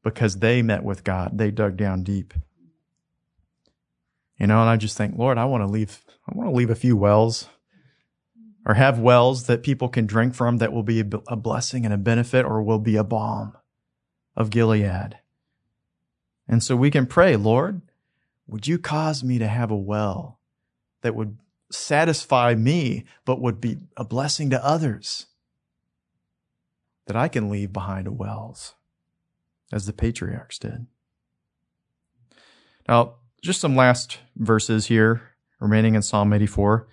because 0.03 0.38
they 0.38 0.62
met 0.62 0.83
with 0.83 1.05
God, 1.05 1.38
they 1.38 1.51
dug 1.51 1.77
down 1.77 2.03
deep. 2.03 2.35
You 4.38 4.47
know, 4.47 4.61
and 4.61 4.71
I 4.71 4.77
just 4.77 4.97
think, 4.97 5.19
Lord, 5.19 5.37
I 5.37 5.45
want 5.45 5.62
to 5.62 5.71
leave, 5.71 6.03
I 6.27 6.35
want 6.35 6.49
to 6.51 6.57
leave 6.57 6.71
a 6.71 6.75
few 6.75 6.97
wells 6.97 7.49
or 8.66 8.75
have 8.75 8.99
wells 8.99 9.47
that 9.47 9.62
people 9.62 9.88
can 9.88 10.07
drink 10.07 10.35
from 10.35 10.59
that 10.59 10.73
will 10.73 10.83
be 10.83 11.01
a 11.01 11.37
blessing 11.37 11.85
and 11.85 11.95
a 11.95 11.99
benefit 11.99 12.45
or 12.45 12.62
will 12.62 12.79
be 12.79 12.97
a 12.97 13.05
balm 13.05 13.55
of 14.37 14.51
Gilead. 14.51 15.19
And 16.49 16.62
so 16.62 16.75
we 16.77 16.90
can 16.90 17.07
pray, 17.07 17.37
Lord, 17.37 17.83
would 18.47 18.66
you 18.66 18.79
cause 18.79 19.23
me 19.23 19.38
to 19.38 19.47
have 19.47 19.71
a 19.71 19.77
well 19.77 20.40
that 21.03 21.14
would 21.14 21.38
satisfy 21.70 22.54
me, 22.54 23.04
but 23.24 23.40
would 23.40 23.61
be 23.61 23.78
a 23.96 24.04
blessing 24.04 24.50
to 24.50 24.64
others 24.64 25.26
that 27.06 27.16
I 27.16 27.28
can 27.28 27.50
leave 27.50 27.72
behind 27.72 28.06
a 28.06 28.12
wells 28.12 28.74
as 29.72 29.87
the 29.87 29.92
patriarchs 29.92 30.59
did. 30.59 30.87
Now, 32.88 33.14
just 33.42 33.61
some 33.61 33.76
last 33.76 34.18
verses 34.37 34.87
here 34.87 35.22
remaining 35.61 35.94
in 35.94 36.02
Psalm 36.02 36.33
84. 36.33 36.88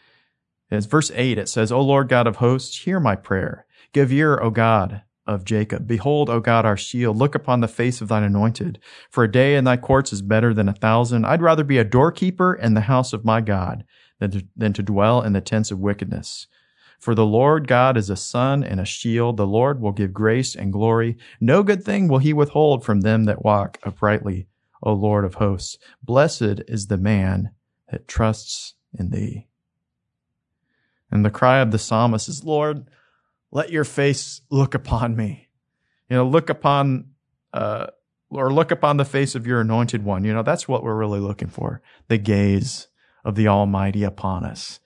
It's 0.70 0.86
verse 0.86 1.12
8. 1.14 1.38
It 1.38 1.50
says, 1.50 1.72
O 1.72 1.82
Lord 1.82 2.10
God 2.10 2.28
of 2.28 2.38
hosts, 2.38 2.80
hear 2.80 3.00
my 3.00 3.16
prayer. 3.16 3.66
Give 3.94 4.12
ear, 4.12 4.40
O 4.42 4.50
God 4.50 5.02
of 5.26 5.44
Jacob. 5.44 5.88
Behold, 5.88 6.30
O 6.30 6.40
God, 6.40 6.66
our 6.66 6.78
shield. 6.78 7.18
Look 7.18 7.36
upon 7.36 7.62
the 7.62 7.68
face 7.68 8.02
of 8.02 8.08
thine 8.08 8.24
anointed. 8.24 8.80
For 9.10 9.24
a 9.24 9.32
day 9.32 9.56
in 9.56 9.64
thy 9.64 9.78
courts 9.78 10.14
is 10.14 10.22
better 10.22 10.54
than 10.54 10.70
a 10.70 10.74
thousand. 10.74 11.26
I'd 11.26 11.42
rather 11.42 11.64
be 11.64 11.78
a 11.78 11.84
doorkeeper 11.84 12.54
in 12.54 12.74
the 12.74 12.82
house 12.82 13.14
of 13.14 13.26
my 13.26 13.42
God 13.42 13.84
than 14.20 14.32
to, 14.32 14.46
than 14.56 14.74
to 14.74 14.84
dwell 14.84 15.22
in 15.22 15.34
the 15.34 15.42
tents 15.42 15.72
of 15.72 15.80
wickedness. 15.80 16.48
For 17.00 17.14
the 17.14 17.26
Lord 17.26 17.68
God 17.68 17.96
is 17.96 18.10
a 18.10 18.16
sun 18.16 18.64
and 18.64 18.80
a 18.80 18.86
shield. 18.86 19.38
The 19.38 19.46
Lord 19.46 19.80
will 19.80 19.92
give 19.92 20.14
grace 20.14 20.56
and 20.56 20.74
glory. 20.74 21.18
No 21.40 21.62
good 21.62 21.84
thing 21.84 22.08
will 22.08 22.18
he 22.18 22.34
withhold 22.34 22.84
from 22.84 23.02
them 23.02 23.26
that 23.26 23.46
walk 23.46 23.78
uprightly. 23.84 24.48
O 24.84 24.94
Lord 24.94 25.26
of 25.26 25.36
hosts. 25.36 25.78
Blessed 26.04 26.62
is 26.68 26.88
the 26.88 26.98
man 26.98 27.52
that 27.92 28.08
trusts 28.08 28.76
in 28.98 29.10
thee. 29.10 29.48
And 31.10 31.26
the 31.26 31.32
cry 31.32 31.60
of 31.60 31.72
the 31.72 31.80
psalmist 31.80 32.28
is, 32.28 32.44
Lord, 32.44 32.90
let 33.52 33.72
your 33.72 33.86
face 33.86 34.42
look 34.50 34.76
upon 34.76 35.16
me. 35.16 35.50
You 36.10 36.18
know, 36.18 36.28
look 36.28 36.50
upon, 36.50 37.12
uh, 37.54 37.88
or 38.30 38.52
look 38.52 38.72
upon 38.72 38.98
the 38.98 39.06
face 39.06 39.36
of 39.36 39.48
your 39.48 39.62
anointed 39.62 40.04
one. 40.04 40.24
You 40.26 40.34
know, 40.34 40.44
that's 40.44 40.68
what 40.68 40.84
we're 40.84 40.96
really 40.96 41.20
looking 41.20 41.48
for. 41.48 41.82
The 42.08 42.18
gaze 42.18 42.88
of 43.28 43.36
the 43.36 43.48
Almighty 43.48 44.04
upon 44.04 44.46
us, 44.46 44.80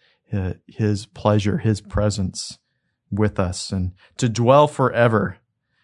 His 0.68 1.06
pleasure, 1.06 1.60
His 1.60 1.80
presence 1.80 2.58
with 3.12 3.40
us 3.40 3.72
and 3.72 3.92
to 4.18 4.28
dwell 4.28 4.68
forever. 4.68 5.38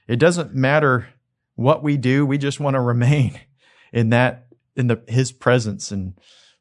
It 0.08 0.18
doesn't 0.18 0.56
matter 0.56 1.10
what 1.56 1.84
we 1.84 1.98
do. 1.98 2.26
We 2.26 2.38
just 2.38 2.60
want 2.60 2.76
to 2.76 2.82
remain 2.82 3.40
in 3.94 4.10
that, 4.10 4.48
in 4.76 4.88
the, 4.88 5.04
his 5.08 5.32
presence 5.32 5.92
and 5.92 6.18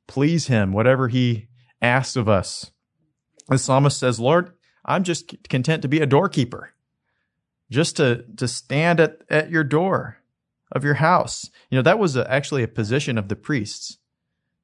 please 0.06 0.48
him, 0.48 0.72
whatever 0.72 1.09
he 1.09 1.46
asks 1.80 2.16
of 2.16 2.28
us. 2.28 2.72
The 3.48 3.59
psalmist 3.59 3.98
says, 3.98 4.18
Lord, 4.18 4.52
I'm 4.85 5.04
just 5.04 5.48
content 5.48 5.82
to 5.82 5.88
be 5.88 6.00
a 6.00 6.06
doorkeeper, 6.06 6.72
just 7.70 7.96
to, 7.96 8.24
to 8.37 8.48
stand 8.48 9.00
at, 9.00 9.18
at 9.30 9.50
your 9.50 9.64
door 9.64 10.18
of 10.72 10.85
your 10.85 10.94
house. 10.94 11.48
You 11.70 11.76
know, 11.76 11.82
that 11.82 11.98
was 11.98 12.16
actually 12.16 12.64
a 12.64 12.68
position 12.68 13.18
of 13.18 13.28
the 13.28 13.37
priests. 13.37 13.98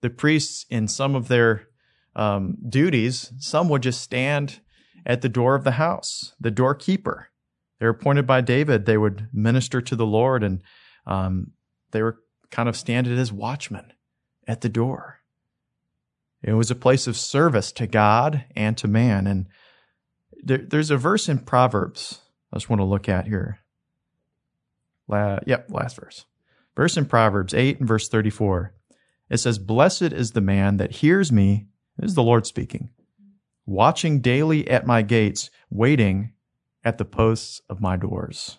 The 0.03 0.11
priests, 0.11 0.67
in 0.69 0.87
some 0.89 1.15
of 1.15 1.29
their 1.29 1.69
um, 2.15 2.59
duties, 2.69 3.33
some 3.39 3.69
would 3.71 3.83
just 3.83 4.03
stand 4.03 4.61
at 5.07 5.23
the 5.23 5.29
door 5.29 5.55
of 5.55 5.65
the 5.65 5.73
house, 5.73 6.35
the 6.41 6.51
doorkeeper. 6.51 7.31
They 7.81 7.87
were 7.87 7.93
appointed 7.93 8.27
by 8.27 8.43
David. 8.43 8.85
They 8.85 8.99
would 8.99 9.29
minister 9.33 9.81
to 9.81 9.97
the 9.97 10.07
Lord, 10.07 10.43
and 10.45 10.63
um, 11.07 11.53
they 11.91 12.03
were 12.03 12.19
kind 12.51 12.69
of 12.69 12.77
standing 12.77 13.19
as 13.19 13.33
watchmen 13.33 13.93
at 14.47 14.61
the 14.61 14.69
door. 14.69 15.21
It 16.43 16.53
was 16.53 16.71
a 16.71 16.77
place 16.77 17.07
of 17.07 17.17
service 17.17 17.73
to 17.73 17.87
God 17.87 18.45
and 18.55 18.77
to 18.79 18.89
man. 18.89 19.27
And 19.27 19.47
there, 20.43 20.59
there's 20.59 20.91
a 20.91 20.97
verse 20.97 21.29
in 21.29 21.39
Proverbs 21.39 22.21
I 22.53 22.57
just 22.57 22.69
want 22.69 22.81
to 22.81 22.85
look 22.85 23.09
at 23.09 23.27
here. 23.27 23.61
La, 25.09 25.39
yep, 25.47 25.67
last 25.71 25.97
verse. 25.97 26.27
Verse 26.77 26.97
in 26.97 27.07
Proverbs 27.07 27.55
8 27.55 27.81
and 27.81 27.89
verse 27.89 28.09
34. 28.09 28.75
It 29.31 29.39
says, 29.39 29.59
Blessed 29.59 30.13
is 30.13 30.33
the 30.33 30.41
man 30.41 30.77
that 30.77 30.97
hears 30.97 31.33
me, 31.33 31.69
this 31.97 32.11
is 32.11 32.15
the 32.15 32.23
Lord 32.23 32.47
speaking, 32.47 32.91
watching 33.67 34.21
daily 34.21 34.69
at 34.69 34.87
my 34.87 35.03
gates, 35.03 35.51
waiting 35.71 36.33
at 36.85 36.99
the 36.99 37.05
posts 37.05 37.61
of 37.69 37.81
my 37.81 37.97
doors. 37.97 38.59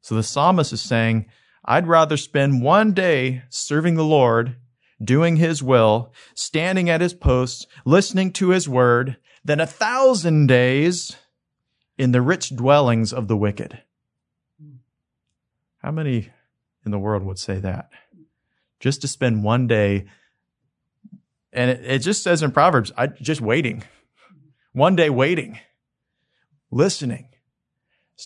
So 0.00 0.14
the 0.14 0.22
psalmist 0.22 0.72
is 0.72 0.82
saying, 0.82 1.26
I'd 1.64 1.86
rather 1.86 2.16
spend 2.16 2.62
one 2.62 2.92
day 2.92 3.44
serving 3.48 3.94
the 3.94 4.04
Lord, 4.04 4.56
doing 5.02 5.36
his 5.36 5.62
will, 5.62 6.12
standing 6.34 6.90
at 6.90 7.00
his 7.00 7.14
posts, 7.14 7.66
listening 7.84 8.32
to 8.32 8.50
his 8.50 8.68
word, 8.68 9.16
than 9.44 9.60
a 9.60 9.66
thousand 9.66 10.48
days 10.48 11.16
in 11.96 12.12
the 12.12 12.20
rich 12.20 12.54
dwellings 12.54 13.12
of 13.12 13.28
the 13.28 13.36
wicked. 13.36 13.80
How 15.78 15.90
many 15.90 16.30
in 16.84 16.90
the 16.90 16.98
world 16.98 17.22
would 17.22 17.38
say 17.38 17.58
that? 17.60 17.90
Just 18.82 19.00
to 19.02 19.08
spend 19.08 19.44
one 19.44 19.68
day, 19.68 20.06
and 21.52 21.70
it, 21.70 21.84
it 21.84 21.98
just 22.00 22.24
says 22.24 22.42
in 22.42 22.50
Proverbs, 22.50 22.90
I 22.98 23.06
just 23.06 23.40
waiting, 23.40 23.84
one 24.72 24.96
day 24.96 25.08
waiting, 25.08 25.60
listening, 26.72 27.28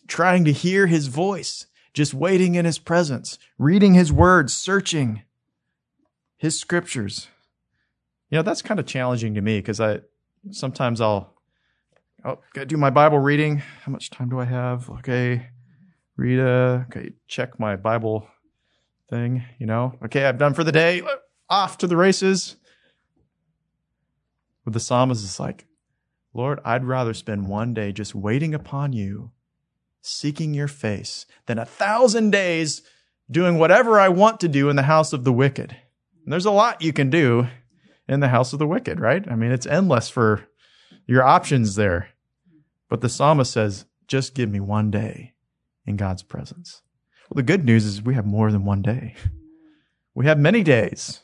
trying 0.09 0.47
to 0.47 0.53
hear 0.53 0.87
his 0.87 1.09
voice, 1.09 1.67
just 1.93 2.15
waiting 2.15 2.55
in 2.55 2.65
his 2.65 2.79
presence, 2.79 3.39
reading 3.59 3.93
his 3.93 4.11
words, 4.11 4.55
searching 4.55 5.25
his 6.39 6.59
scriptures. 6.59 7.29
You 8.31 8.37
know, 8.37 8.43
that's 8.43 8.63
kind 8.63 8.81
of 8.81 8.87
challenging 8.87 9.35
to 9.35 9.43
me 9.43 9.59
because 9.59 9.79
I 9.79 10.01
sometimes 10.53 11.03
I'll 11.03 11.35
oh, 12.25 12.39
gotta 12.55 12.65
do 12.65 12.79
my 12.79 12.91
Bible 12.91 13.19
reading. 13.19 13.59
How 13.85 13.93
much 13.93 14.09
time 14.09 14.31
do 14.31 14.41
I 14.41 14.47
have? 14.47 14.89
Okay. 14.89 15.49
Read 16.17 16.39
a 16.39 16.87
okay, 16.89 17.13
check 17.29 17.61
my 17.61 17.77
Bible 17.77 18.27
thing, 19.09 19.45
you 19.59 19.67
know. 19.67 19.95
Okay, 20.05 20.27
I'm 20.27 20.39
done 20.39 20.55
for 20.55 20.65
the 20.65 20.73
day. 20.73 21.03
Off 21.49 21.79
to 21.79 21.87
the 21.87 21.97
races. 21.97 22.57
With 24.65 24.75
the 24.75 24.81
psalmist, 24.81 25.25
it's 25.25 25.39
like, 25.39 25.67
Lord, 26.35 26.61
I'd 26.65 26.85
rather 26.85 27.15
spend 27.15 27.49
one 27.49 27.73
day 27.73 27.93
just 27.93 28.15
waiting 28.15 28.55
upon 28.55 28.93
you, 28.93 29.31
seeking 30.01 30.55
your 30.55 30.69
face, 30.69 31.25
than 31.47 31.59
a 31.59 31.65
thousand 31.65 32.31
days 32.31 32.83
doing 33.31 33.59
whatever 33.59 33.99
I 33.99 34.09
want 34.09 34.41
to 34.41 34.49
do 34.49 34.69
in 34.69 34.77
the 34.77 34.83
house 34.83 35.13
of 35.13 35.25
the 35.25 35.33
wicked. 35.33 35.77
And 36.25 36.33
there's 36.33 36.47
a 36.47 36.51
lot 36.51 36.83
you 36.83 36.93
can 36.93 37.11
do 37.11 37.47
in 38.09 38.21
the 38.21 38.29
house 38.29 38.53
of 38.53 38.59
the 38.59 38.67
wicked, 38.67 39.01
right? 39.01 39.25
I 39.31 39.37
mean, 39.37 39.53
it's 39.53 39.67
endless 39.67 40.09
for 40.09 40.47
your 41.07 41.23
options 41.23 41.77
there. 41.77 42.09
But 42.89 43.01
the 43.01 43.09
psalmist 43.09 43.53
says, 43.53 43.87
just 44.07 44.35
give 44.35 44.51
me 44.51 44.61
one 44.61 44.91
day 44.91 45.35
in 45.87 45.97
God's 45.97 46.23
presence. 46.23 46.83
Well, 47.29 47.37
the 47.37 47.43
good 47.43 47.65
news 47.65 47.85
is 47.85 48.03
we 48.03 48.15
have 48.15 48.27
more 48.27 48.53
than 48.53 48.65
one 48.65 48.83
day. 48.83 49.15
We 50.15 50.27
have 50.27 50.39
many 50.39 50.63
days 50.63 51.21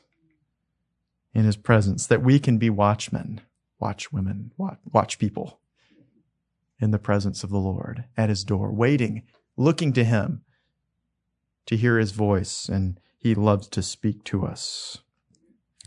in 1.34 1.44
his 1.44 1.56
presence 1.56 2.06
that 2.08 2.22
we 2.22 2.38
can 2.38 2.58
be 2.58 2.70
watchmen 2.70 3.40
watch 3.82 4.12
women, 4.12 4.52
watch, 4.56 5.18
people 5.18 5.58
in 6.80 6.92
the 6.92 7.00
presence 7.00 7.42
of 7.42 7.50
the 7.50 7.58
Lord 7.58 8.04
at 8.16 8.28
his 8.28 8.44
door, 8.44 8.72
waiting, 8.72 9.24
looking 9.56 9.92
to 9.94 10.04
him 10.04 10.42
to 11.66 11.76
hear 11.76 11.98
his 11.98 12.12
voice, 12.12 12.68
and 12.68 13.00
he 13.18 13.34
loves 13.34 13.66
to 13.68 13.82
speak 13.82 14.22
to 14.24 14.46
us. 14.46 14.98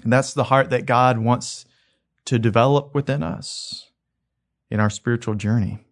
And 0.04 0.12
that's 0.12 0.34
the 0.34 0.45
heart 0.45 0.69
that 0.71 0.86
God 0.86 1.19
wants 1.19 1.65
to 2.25 2.38
develop 2.38 2.93
within 2.93 3.23
us 3.23 3.91
in 4.69 4.82
our 4.82 4.89
spiritual 4.89 5.36
journey. 5.36 5.84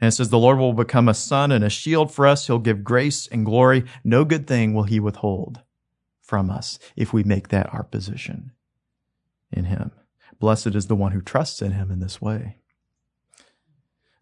And 0.00 0.08
it 0.08 0.12
says, 0.12 0.30
the 0.30 0.38
Lord 0.38 0.58
will 0.58 0.72
become 0.72 1.08
a 1.08 1.14
sun 1.14 1.52
and 1.52 1.62
a 1.62 1.68
shield 1.68 2.12
for 2.12 2.26
us. 2.26 2.46
He'll 2.46 2.58
give 2.58 2.82
grace 2.82 3.26
and 3.26 3.44
glory. 3.44 3.84
No 4.02 4.24
good 4.24 4.46
thing 4.46 4.72
will 4.72 4.84
he 4.84 4.98
withhold 4.98 5.60
from 6.22 6.50
us 6.50 6.78
if 6.96 7.12
we 7.12 7.22
make 7.22 7.48
that 7.48 7.72
our 7.74 7.82
position 7.82 8.52
in 9.52 9.66
him. 9.66 9.90
Blessed 10.38 10.68
is 10.68 10.86
the 10.86 10.96
one 10.96 11.12
who 11.12 11.20
trusts 11.20 11.60
in 11.60 11.72
him 11.72 11.90
in 11.90 12.00
this 12.00 12.20
way. 12.20 12.56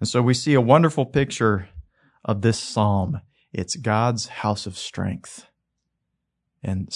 And 0.00 0.08
so 0.08 0.20
we 0.20 0.34
see 0.34 0.54
a 0.54 0.60
wonderful 0.60 1.06
picture 1.06 1.68
of 2.24 2.42
this 2.42 2.58
psalm. 2.58 3.20
It's 3.52 3.76
God's 3.76 4.26
house 4.26 4.66
of 4.66 4.76
strength. 4.76 5.46
And 6.62 6.92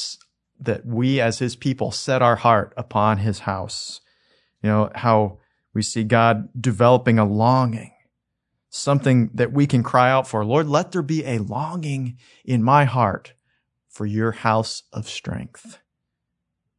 that 0.58 0.84
we 0.84 1.20
as 1.20 1.38
his 1.38 1.54
people 1.56 1.92
set 1.92 2.20
our 2.20 2.36
heart 2.36 2.74
upon 2.76 3.18
his 3.18 3.40
house. 3.40 4.00
You 4.62 4.70
know, 4.70 4.90
how 4.94 5.38
we 5.72 5.82
see 5.82 6.04
God 6.04 6.48
developing 6.60 7.18
a 7.18 7.24
longing, 7.24 7.92
something 8.74 9.30
that 9.34 9.52
we 9.52 9.66
can 9.66 9.82
cry 9.82 10.10
out 10.10 10.26
for. 10.26 10.44
Lord, 10.44 10.66
let 10.66 10.92
there 10.92 11.02
be 11.02 11.24
a 11.24 11.38
longing 11.38 12.16
in 12.44 12.62
my 12.62 12.84
heart 12.84 13.34
for 13.88 14.06
your 14.06 14.32
house 14.32 14.82
of 14.92 15.08
strength, 15.08 15.78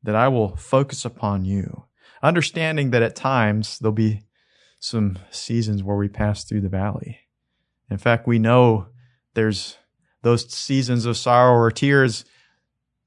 that 0.01 0.15
I 0.15 0.27
will 0.27 0.56
focus 0.56 1.06
upon 1.06 1.45
you 1.45 1.86
understanding 2.23 2.91
that 2.91 3.03
at 3.03 3.15
times 3.15 3.77
there'll 3.77 3.91
be 3.91 4.23
some 4.79 5.19
seasons 5.29 5.84
where 5.84 5.97
we 5.97 6.08
pass 6.08 6.45
through 6.45 6.62
the 6.62 6.69
valley. 6.69 7.19
In 7.91 7.97
fact, 7.97 8.25
we 8.25 8.39
know 8.39 8.88
there's 9.34 9.77
those 10.23 10.51
seasons 10.51 11.06
of 11.06 11.17
sorrow 11.17 11.53
or 11.53 11.69
tears 11.69 12.25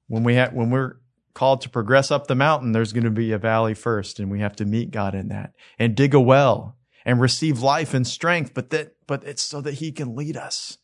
when 0.06 0.22
we 0.22 0.36
ha- 0.36 0.50
when 0.52 0.70
we're 0.70 0.98
called 1.34 1.62
to 1.62 1.68
progress 1.68 2.10
up 2.10 2.28
the 2.28 2.34
mountain, 2.34 2.72
there's 2.72 2.92
going 2.92 3.04
to 3.04 3.10
be 3.10 3.32
a 3.32 3.38
valley 3.38 3.74
first, 3.74 4.20
and 4.20 4.30
we 4.30 4.40
have 4.40 4.56
to 4.56 4.64
meet 4.64 4.90
God 4.90 5.14
in 5.14 5.28
that 5.28 5.52
and 5.78 5.94
dig 5.94 6.14
a 6.14 6.20
well 6.20 6.76
and 7.06 7.20
receive 7.20 7.62
life 7.62 7.94
and 7.94 8.06
strength. 8.06 8.52
But 8.52 8.68
that, 8.70 8.96
but 9.06 9.24
it's 9.24 9.42
so 9.42 9.62
that 9.62 9.74
He 9.74 9.92
can 9.92 10.14
lead 10.14 10.36
us 10.36 10.76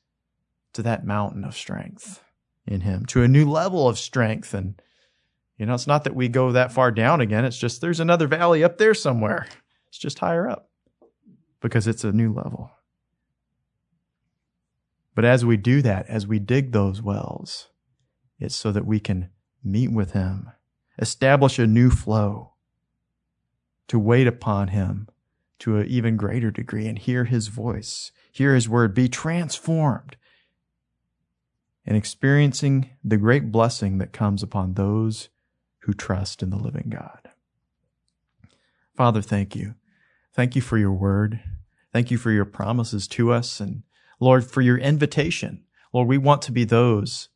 to 0.72 0.82
that 0.82 1.04
mountain 1.04 1.44
of 1.44 1.54
strength 1.54 2.22
in 2.66 2.80
Him, 2.80 3.04
to 3.06 3.22
a 3.22 3.28
new 3.28 3.50
level 3.50 3.86
of 3.86 3.98
strength 3.98 4.54
and 4.54 4.80
you 5.58 5.66
know, 5.66 5.74
it's 5.74 5.86
not 5.86 6.04
that 6.04 6.16
we 6.16 6.28
go 6.28 6.50
that 6.50 6.72
far 6.72 6.90
down 6.90 7.20
again. 7.20 7.44
It's 7.44 7.58
just 7.58 7.80
there's 7.80 8.00
another 8.00 8.26
valley 8.26 8.64
up 8.64 8.78
there 8.78 8.94
somewhere. 8.94 9.46
It's 9.88 9.98
just 9.98 10.18
higher 10.18 10.48
up 10.48 10.70
because 11.60 11.86
it's 11.86 12.02
a 12.02 12.10
new 12.10 12.32
level. 12.32 12.70
But 15.14 15.24
as 15.24 15.44
we 15.44 15.56
do 15.56 15.82
that, 15.82 16.06
as 16.08 16.26
we 16.26 16.38
dig 16.38 16.72
those 16.72 17.02
wells, 17.02 17.68
it's 18.40 18.56
so 18.56 18.72
that 18.72 18.86
we 18.86 18.98
can 18.98 19.28
meet 19.62 19.92
with 19.92 20.12
Him, 20.12 20.50
establish 20.98 21.58
a 21.58 21.66
new 21.66 21.90
flow, 21.90 22.54
to 23.88 23.98
wait 23.98 24.26
upon 24.26 24.68
Him 24.68 25.08
to 25.62 25.76
an 25.76 25.86
even 25.86 26.16
greater 26.16 26.50
degree 26.50 26.88
and 26.88 26.98
hear 26.98 27.24
His 27.24 27.46
voice, 27.46 28.10
hear 28.32 28.52
His 28.52 28.68
word, 28.68 28.94
be 28.94 29.08
transformed, 29.08 30.16
and 31.86 31.96
experiencing 31.96 32.90
the 33.04 33.16
great 33.16 33.52
blessing 33.52 33.98
that 33.98 34.12
comes 34.12 34.42
upon 34.42 34.74
those 34.74 35.28
who 35.82 35.92
trust 35.92 36.42
in 36.42 36.50
the 36.50 36.56
living 36.56 36.88
God. 36.88 37.30
Father, 38.96 39.22
thank 39.22 39.54
you. 39.54 39.76
Thank 40.34 40.56
you 40.56 40.62
for 40.62 40.78
your 40.78 40.92
word. 40.92 41.38
Thank 41.92 42.10
you 42.10 42.18
for 42.18 42.32
your 42.32 42.44
promises 42.44 43.06
to 43.08 43.30
us. 43.30 43.60
And 43.60 43.84
Lord, 44.18 44.44
for 44.44 44.62
your 44.62 44.78
invitation. 44.78 45.62
Lord, 45.92 46.08
we 46.08 46.18
want 46.18 46.42
to 46.42 46.52
be 46.52 46.64
those 46.64 47.28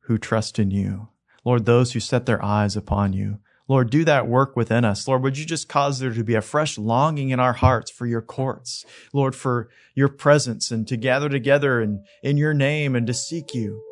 who 0.00 0.18
trust 0.18 0.58
in 0.58 0.70
you. 0.70 1.08
Lord, 1.46 1.64
those 1.64 1.92
who 1.92 2.00
set 2.00 2.26
their 2.26 2.44
eyes 2.44 2.76
upon 2.76 3.14
you. 3.14 3.38
Lord, 3.68 3.90
do 3.90 4.04
that 4.04 4.26
work 4.26 4.56
within 4.56 4.84
us. 4.84 5.06
Lord, 5.06 5.22
would 5.22 5.38
you 5.38 5.44
just 5.44 5.68
cause 5.68 5.98
there 5.98 6.12
to 6.12 6.24
be 6.24 6.34
a 6.34 6.42
fresh 6.42 6.76
longing 6.76 7.30
in 7.30 7.40
our 7.40 7.52
hearts 7.52 7.90
for 7.90 8.06
your 8.06 8.22
courts? 8.22 8.84
Lord, 9.12 9.34
for 9.34 9.70
your 9.94 10.08
presence 10.08 10.70
and 10.70 10.86
to 10.88 10.96
gather 10.96 11.28
together 11.28 11.80
in, 11.80 12.04
in 12.22 12.36
your 12.36 12.54
name 12.54 12.96
and 12.96 13.06
to 13.06 13.14
seek 13.14 13.54
you. 13.54 13.82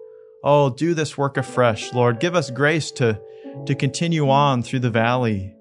Oh, 0.42 0.70
do 0.70 0.94
this 0.94 1.16
work 1.16 1.36
afresh, 1.36 1.92
Lord. 1.92 2.18
Give 2.18 2.34
us 2.34 2.50
grace 2.50 2.90
to 2.92 3.20
to 3.66 3.74
continue 3.74 4.28
on 4.30 4.62
through 4.62 4.80
the 4.80 4.90
valley 4.90 5.54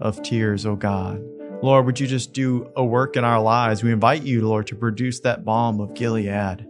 of 0.00 0.22
tears, 0.22 0.66
oh 0.66 0.76
God. 0.76 1.22
Lord, 1.62 1.86
would 1.86 1.98
you 1.98 2.06
just 2.06 2.32
do 2.32 2.70
a 2.76 2.84
work 2.84 3.16
in 3.16 3.24
our 3.24 3.40
lives? 3.40 3.82
We 3.82 3.92
invite 3.92 4.22
you, 4.22 4.46
Lord, 4.46 4.66
to 4.68 4.76
produce 4.76 5.20
that 5.20 5.44
balm 5.44 5.80
of 5.80 5.94
Gilead 5.94 6.66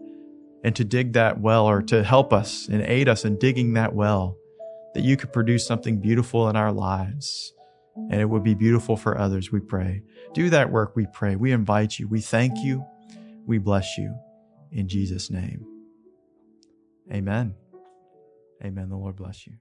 and 0.64 0.76
to 0.76 0.84
dig 0.84 1.12
that 1.12 1.40
well 1.40 1.66
or 1.66 1.82
to 1.82 2.02
help 2.02 2.32
us 2.32 2.68
and 2.68 2.82
aid 2.82 3.08
us 3.08 3.24
in 3.24 3.38
digging 3.38 3.74
that 3.74 3.94
well, 3.94 4.36
that 4.94 5.02
you 5.02 5.16
could 5.16 5.32
produce 5.32 5.66
something 5.66 6.00
beautiful 6.00 6.48
in 6.48 6.56
our 6.56 6.72
lives 6.72 7.52
and 8.10 8.20
it 8.20 8.26
would 8.26 8.44
be 8.44 8.54
beautiful 8.54 8.96
for 8.96 9.18
others, 9.18 9.50
we 9.50 9.60
pray. 9.60 10.02
Do 10.32 10.50
that 10.50 10.70
work, 10.70 10.94
we 10.94 11.06
pray. 11.12 11.36
We 11.36 11.52
invite 11.52 11.98
you. 11.98 12.06
We 12.08 12.20
thank 12.20 12.58
you. 12.58 12.84
We 13.46 13.58
bless 13.58 13.98
you. 13.98 14.14
In 14.70 14.88
Jesus' 14.88 15.30
name. 15.30 15.66
Amen. 17.12 17.54
Amen. 18.64 18.88
The 18.88 18.96
Lord 18.96 19.16
bless 19.16 19.46
you. 19.46 19.54